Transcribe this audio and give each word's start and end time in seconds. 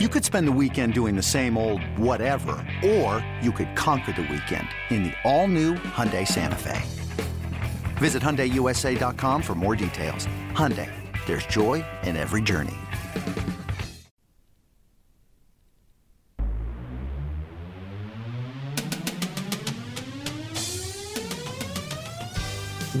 You 0.00 0.08
could 0.08 0.24
spend 0.24 0.48
the 0.48 0.58
weekend 0.60 0.92
doing 0.92 1.14
the 1.14 1.22
same 1.22 1.56
old 1.56 1.80
whatever, 1.96 2.56
or 2.84 3.24
you 3.40 3.52
could 3.52 3.76
conquer 3.76 4.10
the 4.10 4.22
weekend 4.22 4.66
in 4.90 5.04
the 5.04 5.12
all-new 5.22 5.74
Hyundai 5.74 6.26
Santa 6.26 6.56
Fe. 6.56 6.82
Visit 7.98 8.20
HyundaiUSA.com 8.20 9.40
for 9.40 9.54
more 9.54 9.76
details. 9.76 10.26
Hyundai, 10.50 10.90
there's 11.26 11.46
joy 11.46 11.84
in 12.02 12.16
every 12.16 12.42
journey. 12.42 12.74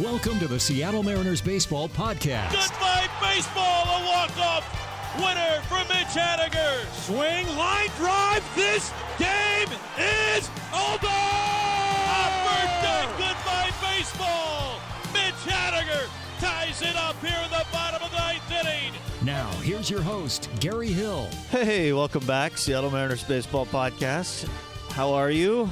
Welcome 0.00 0.38
to 0.38 0.46
the 0.46 0.60
Seattle 0.60 1.02
Mariners 1.02 1.40
Baseball 1.40 1.88
Podcast. 1.88 2.52
Goodbye, 2.52 3.08
baseball, 3.20 3.82
a 3.84 4.06
walk-off 4.06 4.83
winner 5.16 5.60
for 5.68 5.80
Mitch 5.88 6.14
Haniger. 6.14 6.84
Swing, 6.94 7.46
line 7.56 7.90
drive, 7.96 8.42
this 8.54 8.92
game 9.18 9.68
is 9.98 10.50
over! 10.72 11.06
A 11.06 12.26
birthday 12.44 13.06
goodbye, 13.18 13.72
baseball! 13.80 14.80
Mitch 15.12 15.34
Haniger 15.46 16.08
ties 16.40 16.82
it 16.82 16.96
up 16.96 17.16
here 17.20 17.38
in 17.44 17.50
the 17.50 17.64
bottom 17.72 18.02
of 18.02 18.10
the 18.10 18.18
ninth 18.18 18.50
inning. 18.50 18.92
Now, 19.22 19.50
here's 19.62 19.88
your 19.88 20.02
host, 20.02 20.48
Gary 20.60 20.92
Hill. 20.92 21.28
Hey, 21.50 21.92
welcome 21.92 22.26
back, 22.26 22.58
Seattle 22.58 22.90
Mariners 22.90 23.24
Baseball 23.24 23.66
Podcast. 23.66 24.48
How 24.90 25.12
are 25.12 25.30
you? 25.30 25.68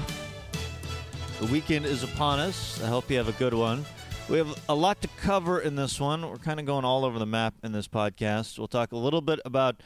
The 1.41 1.47
weekend 1.47 1.85
is 1.87 2.03
upon 2.03 2.39
us. 2.39 2.83
I 2.83 2.87
hope 2.87 3.11
you 3.11 3.17
have 3.17 3.29
a 3.29 3.33
good 3.33 3.55
one. 3.55 3.85
We 4.33 4.39
have 4.39 4.65
a 4.67 4.75
lot 4.75 5.03
to 5.03 5.09
cover 5.09 5.61
in 5.61 5.77
this 5.77 6.01
one. 6.01 6.27
We're 6.27 6.39
kind 6.39 6.59
of 6.59 6.65
going 6.65 6.87
all 6.87 7.05
over 7.05 7.19
the 7.19 7.27
map 7.27 7.53
in 7.63 7.73
this 7.73 7.87
podcast. 7.87 8.57
We'll 8.57 8.67
talk 8.67 8.93
a 8.93 8.97
little 8.97 9.21
bit 9.21 9.41
about. 9.45 9.83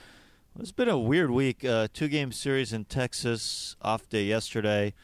It's 0.60 0.70
been 0.70 0.88
a 0.88 0.96
weird 0.96 1.32
week. 1.32 1.64
Uh, 1.64 1.88
two 1.92 2.06
game 2.06 2.30
series 2.30 2.72
in 2.72 2.84
Texas, 2.84 3.74
off 3.82 4.09
day 4.09 4.22
yesterday, 4.22 4.94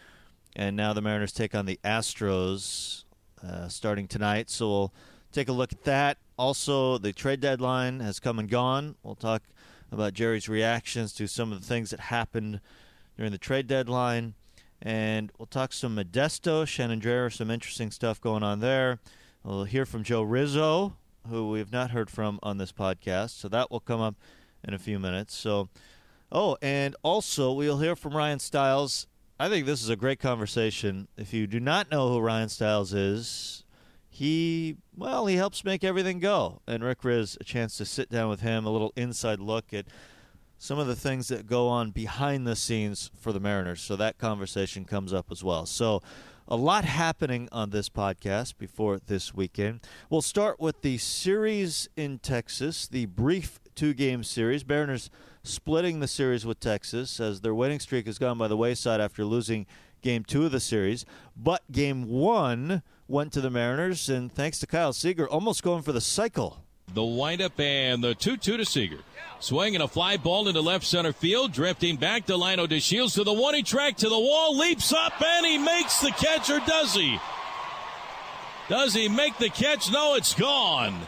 and 0.54 0.76
now 0.76 0.92
the 0.92 1.00
Mariners 1.00 1.32
take 1.32 1.56
on 1.56 1.66
the 1.66 1.80
Astros 1.82 3.02
uh, 3.44 3.66
starting 3.66 4.06
tonight. 4.06 4.48
So 4.48 4.68
we'll 4.68 4.94
take 5.32 5.48
a 5.48 5.52
look 5.52 5.72
at 5.72 5.82
that. 5.82 6.18
Also, 6.38 6.96
the 6.98 7.12
trade 7.12 7.40
deadline 7.40 7.98
has 7.98 8.20
come 8.20 8.38
and 8.38 8.48
gone. 8.48 8.94
We'll 9.02 9.16
talk 9.16 9.42
about 9.90 10.14
Jerry's 10.14 10.48
reactions 10.48 11.12
to 11.14 11.26
some 11.26 11.50
of 11.50 11.60
the 11.60 11.66
things 11.66 11.90
that 11.90 11.98
happened 11.98 12.60
during 13.16 13.32
the 13.32 13.38
trade 13.38 13.66
deadline. 13.66 14.34
And 14.80 15.32
we'll 15.36 15.46
talk 15.46 15.72
some 15.72 15.96
Modesto, 15.96 16.62
Drayer, 16.64 17.32
some 17.32 17.50
interesting 17.50 17.90
stuff 17.90 18.20
going 18.20 18.44
on 18.44 18.60
there. 18.60 19.00
We'll 19.44 19.64
hear 19.64 19.84
from 19.84 20.04
Joe 20.04 20.22
Rizzo, 20.22 20.94
who 21.28 21.50
we 21.50 21.58
have 21.58 21.72
not 21.72 21.90
heard 21.90 22.08
from 22.08 22.38
on 22.44 22.58
this 22.58 22.70
podcast. 22.70 23.30
So 23.30 23.48
that 23.48 23.70
will 23.70 23.80
come 23.80 24.00
up 24.00 24.14
in 24.62 24.72
a 24.72 24.78
few 24.78 25.00
minutes. 25.00 25.34
So, 25.34 25.68
oh, 26.30 26.56
and 26.62 26.94
also 27.02 27.52
we'll 27.52 27.78
hear 27.78 27.96
from 27.96 28.16
Ryan 28.16 28.38
Stiles. 28.38 29.08
I 29.40 29.48
think 29.48 29.66
this 29.66 29.82
is 29.82 29.88
a 29.88 29.96
great 29.96 30.20
conversation. 30.20 31.08
If 31.16 31.34
you 31.34 31.48
do 31.48 31.58
not 31.58 31.90
know 31.90 32.08
who 32.08 32.20
Ryan 32.20 32.48
Stiles 32.48 32.92
is, 32.92 33.64
he 34.08 34.76
well, 34.96 35.26
he 35.26 35.34
helps 35.36 35.64
make 35.64 35.82
everything 35.82 36.20
go. 36.20 36.60
And 36.68 36.84
Rick 36.84 37.02
Rizzs, 37.02 37.40
a 37.40 37.44
chance 37.44 37.76
to 37.78 37.84
sit 37.84 38.10
down 38.10 38.28
with 38.28 38.42
him, 38.42 38.64
a 38.64 38.70
little 38.70 38.92
inside 38.94 39.40
look 39.40 39.72
at 39.72 39.86
some 40.58 40.78
of 40.78 40.86
the 40.86 40.94
things 40.94 41.26
that 41.26 41.48
go 41.48 41.66
on 41.66 41.90
behind 41.90 42.46
the 42.46 42.54
scenes 42.54 43.10
for 43.18 43.32
the 43.32 43.40
Mariners. 43.40 43.80
So 43.80 43.96
that 43.96 44.18
conversation 44.18 44.84
comes 44.84 45.12
up 45.12 45.32
as 45.32 45.42
well. 45.42 45.66
So 45.66 46.00
a 46.48 46.56
lot 46.56 46.84
happening 46.84 47.48
on 47.52 47.70
this 47.70 47.88
podcast 47.88 48.58
before 48.58 48.98
this 48.98 49.34
weekend. 49.34 49.80
We'll 50.10 50.22
start 50.22 50.60
with 50.60 50.82
the 50.82 50.98
series 50.98 51.88
in 51.96 52.18
Texas, 52.18 52.86
the 52.86 53.06
brief 53.06 53.60
two 53.74 53.94
game 53.94 54.24
series. 54.24 54.66
Mariners 54.66 55.10
splitting 55.42 56.00
the 56.00 56.08
series 56.08 56.44
with 56.44 56.60
Texas 56.60 57.20
as 57.20 57.40
their 57.40 57.54
winning 57.54 57.80
streak 57.80 58.06
has 58.06 58.18
gone 58.18 58.38
by 58.38 58.48
the 58.48 58.56
wayside 58.56 59.00
after 59.00 59.24
losing 59.24 59.66
game 60.02 60.24
two 60.24 60.44
of 60.44 60.52
the 60.52 60.60
series. 60.60 61.06
But 61.36 61.62
game 61.70 62.08
one 62.08 62.82
went 63.08 63.32
to 63.32 63.40
the 63.40 63.50
Mariners, 63.50 64.08
and 64.08 64.32
thanks 64.32 64.58
to 64.60 64.66
Kyle 64.66 64.92
Seager, 64.92 65.28
almost 65.28 65.62
going 65.62 65.82
for 65.82 65.92
the 65.92 66.00
cycle. 66.00 66.64
The 66.94 67.04
windup 67.04 67.58
and 67.58 68.02
the 68.02 68.14
2 68.14 68.36
2 68.36 68.56
to 68.58 68.64
Seager. 68.64 68.98
Swinging 69.40 69.80
a 69.80 69.88
fly 69.88 70.16
ball 70.16 70.46
into 70.46 70.60
left 70.60 70.84
center 70.84 71.12
field, 71.12 71.52
drifting 71.52 71.96
back 71.96 72.26
to 72.26 72.36
Lino 72.36 72.66
DeShields 72.66 73.14
to 73.14 73.24
the 73.24 73.32
one 73.32 73.54
he 73.54 73.62
track 73.62 73.96
to 73.96 74.08
the 74.08 74.18
wall, 74.18 74.56
leaps 74.56 74.92
up 74.92 75.20
and 75.20 75.44
he 75.44 75.58
makes 75.58 76.00
the 76.00 76.10
catch, 76.10 76.48
or 76.48 76.60
does 76.60 76.94
he? 76.94 77.18
Does 78.68 78.94
he 78.94 79.08
make 79.08 79.36
the 79.38 79.48
catch? 79.48 79.90
No, 79.90 80.14
it's 80.14 80.34
gone. 80.34 81.00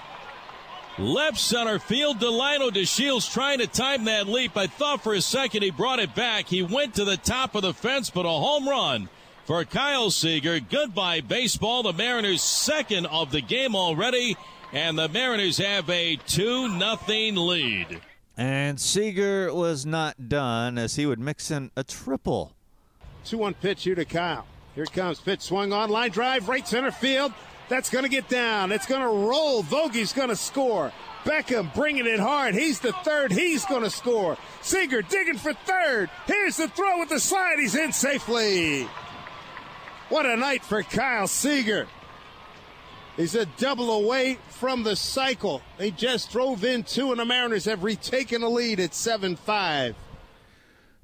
Left 0.98 1.38
center 1.38 1.78
field, 1.78 2.18
Delino 2.18 2.70
DeShields 2.70 3.32
trying 3.32 3.58
to 3.58 3.66
time 3.66 4.04
that 4.04 4.28
leap. 4.28 4.56
I 4.56 4.68
thought 4.68 5.02
for 5.02 5.14
a 5.14 5.20
second 5.20 5.62
he 5.62 5.70
brought 5.70 5.98
it 5.98 6.14
back. 6.14 6.46
He 6.46 6.62
went 6.62 6.94
to 6.94 7.04
the 7.04 7.16
top 7.16 7.54
of 7.54 7.62
the 7.62 7.74
fence, 7.74 8.10
but 8.10 8.26
a 8.26 8.28
home 8.28 8.68
run 8.68 9.08
for 9.44 9.64
Kyle 9.64 10.10
Seager. 10.10 10.60
Goodbye, 10.60 11.20
baseball. 11.20 11.82
The 11.82 11.92
Mariners' 11.92 12.42
second 12.42 13.06
of 13.06 13.32
the 13.32 13.40
game 13.40 13.74
already, 13.74 14.36
and 14.74 14.98
the 14.98 15.08
Mariners 15.08 15.58
have 15.58 15.88
a 15.88 16.16
2 16.16 16.68
nothing 16.68 17.36
lead. 17.36 18.00
And 18.36 18.80
Seager 18.80 19.54
was 19.54 19.86
not 19.86 20.28
done 20.28 20.76
as 20.76 20.96
he 20.96 21.06
would 21.06 21.20
mix 21.20 21.52
in 21.52 21.70
a 21.76 21.84
triple. 21.84 22.52
2 23.24 23.38
1 23.38 23.54
pitch 23.54 23.84
here 23.84 23.94
to 23.94 24.04
Kyle. 24.04 24.46
Here 24.74 24.86
comes 24.86 25.20
pitch 25.20 25.40
swung 25.40 25.72
on 25.72 25.90
line 25.90 26.10
drive 26.10 26.48
right 26.48 26.66
center 26.66 26.90
field. 26.90 27.32
That's 27.68 27.88
going 27.88 28.02
to 28.02 28.10
get 28.10 28.28
down. 28.28 28.72
It's 28.72 28.86
going 28.86 29.00
to 29.00 29.28
roll. 29.28 29.62
Vogel's 29.62 30.12
going 30.12 30.28
to 30.28 30.36
score. 30.36 30.92
Beckham 31.22 31.72
bringing 31.74 32.06
it 32.06 32.20
hard. 32.20 32.54
He's 32.54 32.80
the 32.80 32.92
third. 33.04 33.32
He's 33.32 33.64
going 33.64 33.84
to 33.84 33.90
score. 33.90 34.36
Seager 34.60 35.00
digging 35.00 35.38
for 35.38 35.54
third. 35.54 36.10
Here's 36.26 36.58
the 36.58 36.68
throw 36.68 36.98
with 36.98 37.08
the 37.08 37.20
slide. 37.20 37.58
He's 37.58 37.74
in 37.76 37.92
safely. 37.92 38.86
What 40.10 40.26
a 40.26 40.36
night 40.36 40.64
for 40.64 40.82
Kyle 40.82 41.26
Seager. 41.26 41.86
He's 43.16 43.34
a 43.34 43.46
double 43.46 43.92
away 43.92 44.38
from 44.48 44.82
the 44.82 44.96
cycle. 44.96 45.62
They 45.78 45.90
just 45.90 46.32
drove 46.32 46.64
in 46.64 46.82
two, 46.82 47.10
and 47.10 47.20
the 47.20 47.24
Mariners 47.24 47.64
have 47.66 47.84
retaken 47.84 48.40
the 48.40 48.48
lead 48.50 48.80
at 48.80 48.94
7 48.94 49.36
5. 49.36 49.94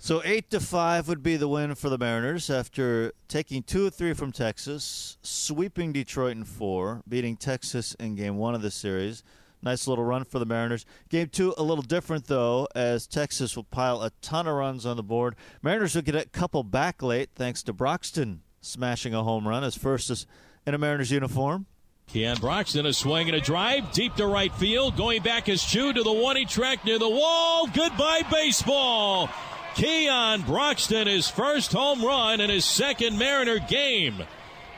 So 0.02 0.22
eight 0.24 0.48
to 0.50 0.60
five 0.60 1.08
would 1.08 1.22
be 1.22 1.36
the 1.36 1.46
win 1.46 1.74
for 1.74 1.90
the 1.90 1.98
Mariners 1.98 2.48
after 2.48 3.12
taking 3.28 3.62
two 3.62 3.86
or 3.86 3.90
three 3.90 4.14
from 4.14 4.32
Texas, 4.32 5.18
sweeping 5.20 5.92
Detroit 5.92 6.38
in 6.38 6.44
four, 6.44 7.02
beating 7.06 7.36
Texas 7.36 7.94
in 8.00 8.14
game 8.14 8.38
one 8.38 8.54
of 8.54 8.62
the 8.62 8.70
series. 8.70 9.22
Nice 9.60 9.86
little 9.86 10.04
run 10.04 10.24
for 10.24 10.38
the 10.38 10.46
Mariners. 10.46 10.86
Game 11.10 11.28
two, 11.28 11.52
a 11.58 11.62
little 11.62 11.82
different 11.82 12.28
though, 12.28 12.66
as 12.74 13.06
Texas 13.06 13.54
will 13.54 13.64
pile 13.64 14.00
a 14.00 14.10
ton 14.22 14.46
of 14.46 14.54
runs 14.54 14.86
on 14.86 14.96
the 14.96 15.02
board. 15.02 15.36
Mariners 15.60 15.94
will 15.94 16.00
get 16.00 16.14
a 16.14 16.24
couple 16.24 16.62
back 16.62 17.02
late 17.02 17.28
thanks 17.34 17.62
to 17.64 17.74
Broxton 17.74 18.40
smashing 18.62 19.12
a 19.14 19.22
home 19.22 19.46
run, 19.46 19.62
his 19.62 19.76
first 19.76 20.26
in 20.66 20.72
a 20.72 20.78
Mariners 20.78 21.10
uniform. 21.10 21.66
Keon 22.12 22.38
Broxton 22.38 22.86
a 22.86 22.92
swing 22.92 23.28
and 23.28 23.36
a 23.36 23.40
drive 23.40 23.92
deep 23.92 24.16
to 24.16 24.26
right 24.26 24.52
field. 24.54 24.96
Going 24.96 25.22
back 25.22 25.48
is 25.48 25.62
Choo 25.62 25.92
to 25.92 26.02
the 26.02 26.12
one 26.12 26.34
he 26.34 26.44
tracked 26.44 26.84
near 26.84 26.98
the 26.98 27.08
wall. 27.08 27.68
Goodbye, 27.68 28.22
baseball. 28.30 29.30
Keon 29.76 30.42
Broxton, 30.42 31.06
his 31.06 31.30
first 31.30 31.72
home 31.72 32.04
run 32.04 32.40
in 32.40 32.50
his 32.50 32.64
second 32.64 33.16
Mariner 33.16 33.60
game. 33.60 34.24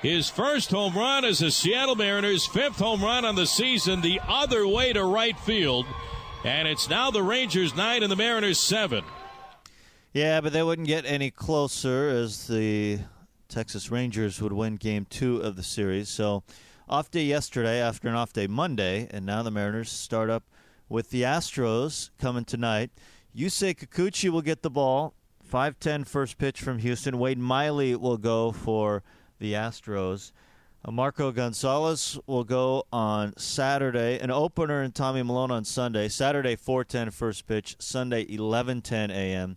His 0.03 0.29
first 0.29 0.71
home 0.71 0.95
run 0.95 1.25
as 1.25 1.41
a 1.41 1.51
Seattle 1.51 1.95
Mariners' 1.95 2.45
fifth 2.45 2.79
home 2.79 3.03
run 3.03 3.25
on 3.25 3.35
the 3.35 3.47
season, 3.47 4.03
the 4.03 4.21
other 4.29 4.69
way 4.69 4.93
to 4.93 5.03
right 5.03 5.39
field. 5.39 5.87
And 6.45 6.69
it's 6.69 6.91
now 6.91 7.11
the 7.11 7.23
Rangers 7.23 7.75
nine 7.75 8.03
and 8.03 8.13
the 8.13 8.17
Mariners 8.17 8.61
seven. 8.61 9.05
Yeah, 10.13 10.43
but 10.43 10.53
they 10.53 10.63
wouldn't 10.63 10.89
get 10.89 11.07
any 11.07 11.31
closer 11.31 12.11
as 12.11 12.47
the 12.47 12.99
Texas 13.49 13.91
Rangers 13.91 14.43
would 14.43 14.53
win 14.53 14.77
game 14.77 15.07
two 15.09 15.39
of 15.39 15.57
the 15.57 15.63
series. 15.63 16.11
So, 16.11 16.43
off 16.93 17.11
day 17.11 17.25
yesterday 17.25 17.81
after 17.81 18.07
an 18.07 18.15
off 18.15 18.35
day 18.35 18.47
Monday, 18.47 19.09
and 19.11 19.25
now 19.25 19.43
the 19.43 19.51
Mariners 19.51 19.91
start 19.91 20.29
up 20.29 20.43
with 20.91 21.09
the 21.09 21.23
Astros 21.23 22.11
coming 22.21 22.45
tonight. 22.45 22.91
Yusei 23.35 23.75
Kikuchi 23.75 24.29
will 24.29 24.43
get 24.43 24.61
the 24.61 24.69
ball. 24.69 25.15
5'10 25.51 26.07
first 26.07 26.37
pitch 26.37 26.61
from 26.61 26.81
Houston. 26.81 27.19
Wade 27.19 27.39
Miley 27.39 27.97
will 27.97 28.19
go 28.19 28.53
for 28.53 29.03
the 29.39 29.55
Astros. 29.55 30.33
Uh, 30.85 30.91
Marco 30.91 31.33
Gonzalez 31.33 32.19
will 32.27 32.45
go 32.45 32.85
on 32.93 33.35
Saturday. 33.39 34.19
An 34.19 34.31
opener 34.31 34.83
and 34.83 34.95
Tommy 34.95 35.23
Milone 35.23 35.51
on 35.51 35.65
Sunday. 35.65 36.09
Saturday 36.09 36.57
4:10 36.57 37.11
first 37.11 37.47
pitch. 37.47 37.75
Sunday 37.79 38.27
11:10 38.27 39.11
a.m. 39.11 39.57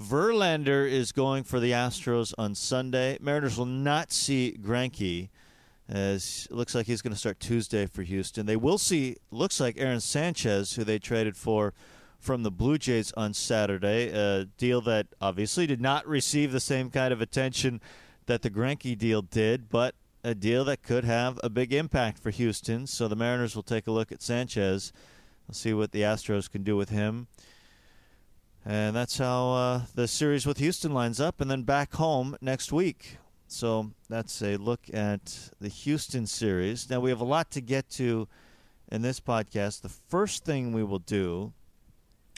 Verlander 0.00 0.88
is 0.88 1.10
going 1.10 1.42
for 1.42 1.58
the 1.58 1.72
Astros 1.72 2.32
on 2.38 2.54
Sunday. 2.54 3.18
Mariners 3.20 3.58
will 3.58 3.66
not 3.66 4.12
see 4.12 4.56
Greinke 4.62 5.28
as 5.88 6.46
looks 6.50 6.74
like 6.74 6.86
he's 6.86 7.02
going 7.02 7.12
to 7.12 7.18
start 7.18 7.40
Tuesday 7.40 7.86
for 7.86 8.02
Houston. 8.02 8.46
They 8.46 8.56
will 8.56 8.78
see 8.78 9.16
looks 9.30 9.58
like 9.60 9.76
Aaron 9.78 10.00
Sanchez, 10.00 10.74
who 10.74 10.84
they 10.84 10.98
traded 10.98 11.36
for 11.36 11.72
from 12.18 12.42
the 12.42 12.50
Blue 12.50 12.78
Jays 12.78 13.12
on 13.12 13.32
Saturday, 13.32 14.08
a 14.08 14.44
deal 14.44 14.80
that 14.82 15.06
obviously 15.20 15.66
did 15.66 15.80
not 15.80 16.06
receive 16.06 16.52
the 16.52 16.60
same 16.60 16.90
kind 16.90 17.12
of 17.12 17.20
attention 17.20 17.80
that 18.26 18.42
the 18.42 18.50
Greinke 18.50 18.98
deal 18.98 19.22
did, 19.22 19.68
but 19.68 19.94
a 20.24 20.34
deal 20.34 20.64
that 20.64 20.82
could 20.82 21.04
have 21.04 21.38
a 21.42 21.48
big 21.48 21.72
impact 21.72 22.18
for 22.18 22.30
Houston. 22.30 22.86
So 22.86 23.08
the 23.08 23.16
Mariners 23.16 23.54
will 23.54 23.62
take 23.62 23.86
a 23.86 23.92
look 23.92 24.10
at 24.10 24.20
Sanchez. 24.20 24.92
We'll 25.46 25.54
see 25.54 25.72
what 25.72 25.92
the 25.92 26.02
Astros 26.02 26.50
can 26.50 26.64
do 26.64 26.76
with 26.76 26.90
him. 26.90 27.28
And 28.66 28.94
that's 28.94 29.16
how 29.16 29.52
uh, 29.52 29.82
the 29.94 30.08
series 30.08 30.44
with 30.44 30.58
Houston 30.58 30.92
lines 30.92 31.20
up, 31.20 31.40
and 31.40 31.50
then 31.50 31.62
back 31.62 31.94
home 31.94 32.36
next 32.40 32.72
week. 32.72 33.18
So 33.48 33.92
that's 34.10 34.42
a 34.42 34.56
look 34.56 34.82
at 34.92 35.50
the 35.58 35.68
Houston 35.68 36.26
series. 36.26 36.88
Now 36.90 37.00
we 37.00 37.10
have 37.10 37.20
a 37.20 37.24
lot 37.24 37.50
to 37.52 37.60
get 37.60 37.88
to 37.92 38.28
in 38.92 39.02
this 39.02 39.20
podcast. 39.20 39.80
The 39.80 39.88
first 39.88 40.44
thing 40.44 40.72
we 40.72 40.84
will 40.84 40.98
do 40.98 41.52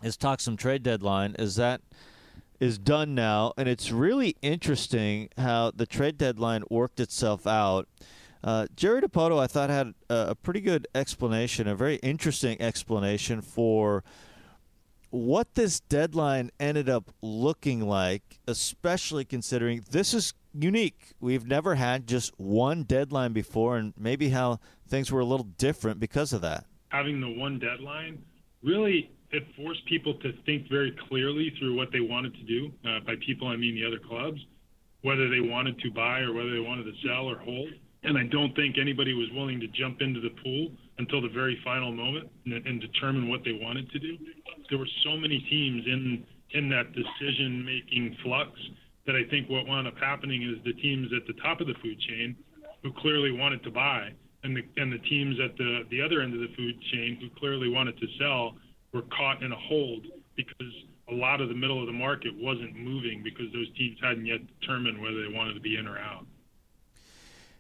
is 0.05 0.17
talk 0.17 0.41
some 0.41 0.57
trade 0.57 0.83
deadline. 0.85 1.35
Is 1.39 1.57
that 1.57 1.81
is 2.61 2.79
done 2.79 3.15
now, 3.15 3.53
and 3.57 3.69
it's 3.69 3.91
really 3.91 4.37
interesting 4.41 5.31
how 5.37 5.73
the 5.75 5.87
trade 5.87 6.17
deadline 6.17 6.63
worked 6.71 7.01
itself 7.01 7.47
out. 7.47 7.89
Uh, 8.45 8.67
Jerry 8.77 9.03
Dipoto, 9.03 9.39
I 9.39 9.47
thought, 9.47 9.69
had 9.69 9.95
a, 10.09 10.29
a, 10.31 10.35
pretty 10.35 10.61
good 10.61 10.87
explanation, 10.95 11.67
a 11.67 11.75
very 11.75 11.97
interesting 11.97 12.61
explanation 12.61 13.43
for 13.43 14.03
what 15.11 15.55
this 15.55 15.81
deadline 15.81 16.51
ended 16.59 16.89
up 16.89 17.11
looking 17.21 17.87
like, 17.87 18.39
especially 18.47 19.25
considering 19.25 19.85
this 19.91 20.15
is 20.15 20.33
unique. 20.53 21.13
We've 21.21 21.47
never 21.47 21.75
had 21.75 22.07
just 22.07 22.39
one 22.39 22.83
deadline 22.85 23.33
before, 23.33 23.77
and 23.77 23.93
maybe 23.97 24.31
how 24.31 24.61
things 24.89 25.11
were 25.13 25.21
a 25.21 25.25
little 25.25 25.47
different 25.47 26.01
because 26.01 26.33
of 26.33 26.43
that. 26.43 26.67
Having 26.89 27.21
the 27.21 27.39
one 27.39 27.59
deadline 27.59 28.23
really 28.63 29.11
it 29.33 29.45
forced 29.57 29.85
people 29.87 30.15
to 30.15 30.33
think 30.45 30.69
very 30.69 30.97
clearly 31.09 31.53
through 31.59 31.77
what 31.77 31.93
they 31.93 32.01
wanted 32.01 32.35
to 32.35 32.43
do. 32.43 32.73
Uh, 32.85 33.01
by 33.01 33.15
people, 33.25 33.47
I 33.47 33.57
mean 33.57 33.75
the 33.75 33.87
other 33.87 34.01
clubs, 34.01 34.41
whether 35.03 35.29
they 35.29 35.41
wanted 35.41 35.79
to 35.81 35.91
buy 35.91 36.21
or 36.21 36.33
whether 36.33 36.51
they 36.51 36.61
wanted 36.61 36.85
to 36.85 36.93
sell 37.07 37.31
or 37.31 37.39
hold. 37.39 37.71
And 38.03 38.17
I 38.19 38.25
don't 38.25 38.55
think 38.57 38.77
anybody 38.79 39.13
was 39.15 39.29
willing 39.33 39.61
to 39.61 39.69
jump 39.69 40.01
into 40.01 40.21
the 40.21 40.31
pool 40.43 40.73
until 40.99 41.21
the 41.21 41.29
very 41.29 41.61
final 41.63 41.93
moment 41.93 42.29
and, 42.47 42.67
and 42.67 42.81
determine 42.81 43.29
what 43.29 43.45
they 43.45 43.53
wanted 43.53 43.91
to 43.91 43.99
do. 43.99 44.17
There 44.69 44.79
were 44.79 44.89
so 45.05 45.17
many 45.17 45.39
teams 45.51 45.85
in 45.87 46.27
in 46.53 46.69
that 46.69 46.93
decision-making 46.93 48.17
flux 48.25 48.51
that 49.07 49.17
I 49.17 49.25
think 49.31 49.49
what 49.49 49.67
wound 49.67 49.89
up 49.89 49.97
happening 49.99 50.43
is 50.43 50.63
the 50.65 50.75
teams 50.81 51.09
at 51.17 51.27
the 51.27 51.41
top 51.41 51.61
of 51.61 51.67
the 51.67 51.75
food 51.83 51.99
chain 52.01 52.37
who 52.83 52.93
clearly 52.93 53.33
wanted 53.33 53.63
to 53.65 53.71
buy, 53.71 54.13
and 54.45 54.57
the 54.57 54.63
and 54.77 54.93
the 54.93 54.99
teams 54.99 55.39
at 55.41 55.57
the 55.57 55.85
the 55.91 56.01
other 56.01 56.21
end 56.21 56.35
of 56.35 56.41
the 56.41 56.55
food 56.57 56.81
chain 56.93 57.19
who 57.21 57.29
clearly 57.39 57.69
wanted 57.69 57.99
to 57.99 58.07
sell 58.19 58.57
were 58.93 59.03
caught 59.17 59.43
in 59.43 59.53
a 59.53 59.57
hold 59.57 60.07
because 60.37 60.73
a 61.11 61.15
lot 61.15 61.41
of 61.41 61.49
the 61.49 61.55
middle 61.55 61.81
of 61.81 61.87
the 61.87 61.93
market 61.93 62.33
wasn't 62.37 62.75
moving 62.77 63.23
because 63.23 63.53
those 63.53 63.69
teams 63.77 63.99
hadn't 64.03 64.27
yet 64.27 64.41
determined 64.61 65.01
whether 65.01 65.23
they 65.23 65.37
wanted 65.37 65.55
to 65.55 65.61
be 65.61 65.77
in 65.77 65.87
or 65.87 65.99
out. 65.99 66.27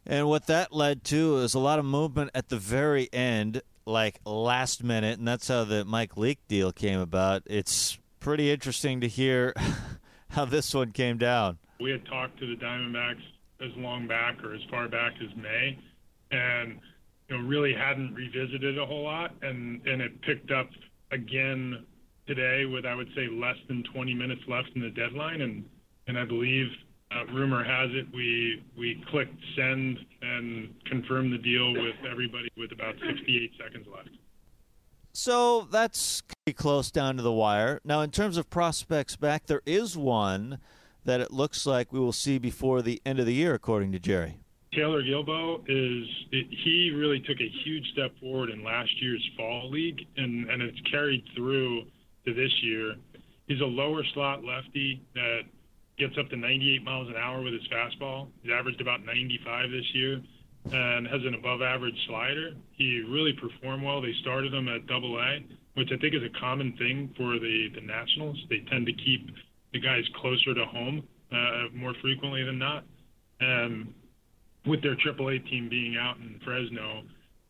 And 0.07 0.29
what 0.29 0.47
that 0.47 0.73
led 0.73 1.05
to 1.05 1.39
is 1.39 1.55
a 1.55 1.59
lot 1.59 1.79
of 1.79 1.85
movement 1.85 2.31
at 2.35 2.49
the 2.49 2.57
very 2.57 3.09
end, 3.13 3.63
like 3.87 4.19
last 4.25 4.83
minute, 4.83 5.19
and 5.19 5.29
that's 5.29 5.49
how 5.49 5.65
the 5.65 5.85
Mike 5.85 6.17
Leake 6.17 6.41
deal 6.49 6.73
came 6.73 7.01
about. 7.01 7.43
It's 7.47 7.99
pretty 8.19 8.51
interesting 8.51 9.01
to 9.01 9.09
hear 9.09 9.53
how 10.31 10.45
this 10.45 10.75
one 10.75 10.93
came 10.93 11.19
down. 11.19 11.59
We 11.81 11.91
had 11.91 12.05
talked 12.07 12.39
to 12.41 12.47
the 12.47 12.61
Diamondbacks 12.63 13.23
as 13.61 13.71
long 13.77 14.07
back 14.07 14.43
or 14.43 14.55
as 14.55 14.61
far 14.71 14.89
back 14.89 15.13
as 15.23 15.37
May, 15.37 15.79
and 16.31 16.79
you 17.29 17.37
know 17.37 17.47
really 17.47 17.75
hadn't 17.75 18.15
revisited 18.15 18.79
a 18.79 18.87
whole 18.87 19.05
lot, 19.05 19.35
and 19.43 19.87
and 19.87 20.01
it 20.01 20.21
picked 20.23 20.51
up 20.51 20.69
again 21.13 21.85
today 22.27 22.65
with 22.65 22.87
I 22.87 22.95
would 22.95 23.09
say 23.15 23.29
less 23.29 23.57
than 23.69 23.83
20 23.93 24.15
minutes 24.15 24.43
left 24.49 24.71
in 24.75 24.83
the 24.83 24.91
deadline, 24.91 25.41
and 25.43 25.65
and 26.07 26.19
I 26.19 26.25
believe 26.25 26.69
uh, 27.13 27.25
rumor 27.33 27.65
has 27.65 27.91
it 27.93 28.07
we 28.15 28.63
we 28.79 29.03
clicked 29.11 29.35
send 29.57 29.99
and 30.23 30.75
confirmed 30.87 31.33
the 31.33 31.39
deal 31.39 31.73
with 31.73 31.97
everybody 32.11 32.49
with 32.57 32.73
about 32.73 32.95
68 33.07 33.53
seconds 33.63 33.87
left. 33.93 34.11
So 35.13 35.63
that's 35.71 36.23
pretty 36.23 36.57
close 36.57 36.91
down 36.91 37.17
to 37.17 37.23
the 37.23 37.33
wire. 37.33 37.81
Now, 37.85 38.01
in 38.01 38.11
terms 38.11 38.37
of 38.37 38.49
prospects 38.49 39.17
back, 39.17 39.47
there 39.47 39.63
is 39.67 39.97
one 39.97 40.59
that 41.05 41.21
it 41.21 41.33
looks 41.33 41.67
like 41.67 41.93
we 41.93 41.99
will 42.01 42.13
see 42.13 42.39
before 42.39 42.83
the 42.83 43.01
end 43.05 43.19
of 43.19 43.27
the 43.27 43.35
year, 43.35 43.55
according 43.55 43.93
to 43.93 43.99
Jerry. 43.99 44.41
Taylor 44.73 45.03
Guilbeau 45.03 45.65
is 45.67 46.07
he 46.31 46.93
really 46.95 47.19
took 47.21 47.41
a 47.41 47.49
huge 47.65 47.91
step 47.93 48.13
forward 48.21 48.51
in 48.51 48.63
last 48.63 48.91
year's 49.03 49.29
fall 49.37 49.69
league, 49.69 50.07
and 50.17 50.49
and 50.49 50.63
it's 50.63 50.81
carried 50.91 51.25
through 51.35 51.83
to 52.27 52.35
this 52.35 52.53
year. 52.63 52.95
He's 53.49 53.61
a 53.61 53.65
lower 53.65 54.05
slot 54.15 54.45
lefty 54.45 55.03
that 55.15 55.41
gets 55.99 56.17
up 56.19 56.31
to 56.31 56.37
98 56.37 56.85
miles 56.85 57.09
an 57.09 57.17
hour 57.17 57.43
with 57.43 57.53
his 57.53 57.67
fastball. 57.69 58.29
He's 58.43 58.53
averaged 58.53 58.81
about 58.81 59.05
95 59.05 59.71
this 59.71 59.93
year, 59.93 60.21
and 60.65 61.07
has 61.07 61.21
an 61.25 61.35
above-average 61.35 61.97
slider. 62.07 62.53
He 62.73 63.05
really 63.09 63.33
performed 63.33 63.83
well. 63.83 64.01
They 64.01 64.15
started 64.21 64.53
him 64.53 64.69
at 64.69 64.87
Double 64.87 65.19
A, 65.19 65.45
which 65.75 65.89
I 65.93 65.99
think 65.99 66.15
is 66.15 66.23
a 66.23 66.39
common 66.39 66.77
thing 66.77 67.15
for 67.17 67.39
the 67.39 67.69
the 67.75 67.81
Nationals. 67.81 68.37
They 68.49 68.61
tend 68.71 68.87
to 68.87 68.93
keep 68.93 69.31
the 69.73 69.81
guys 69.81 70.05
closer 70.21 70.55
to 70.55 70.65
home 70.67 71.07
uh, 71.33 71.75
more 71.75 71.95
frequently 72.03 72.45
than 72.45 72.59
not. 72.59 72.85
Um, 73.41 73.95
with 74.67 74.83
their 74.83 74.97
AAA 74.97 75.49
team 75.49 75.69
being 75.69 75.97
out 75.97 76.17
in 76.19 76.39
Fresno. 76.45 77.03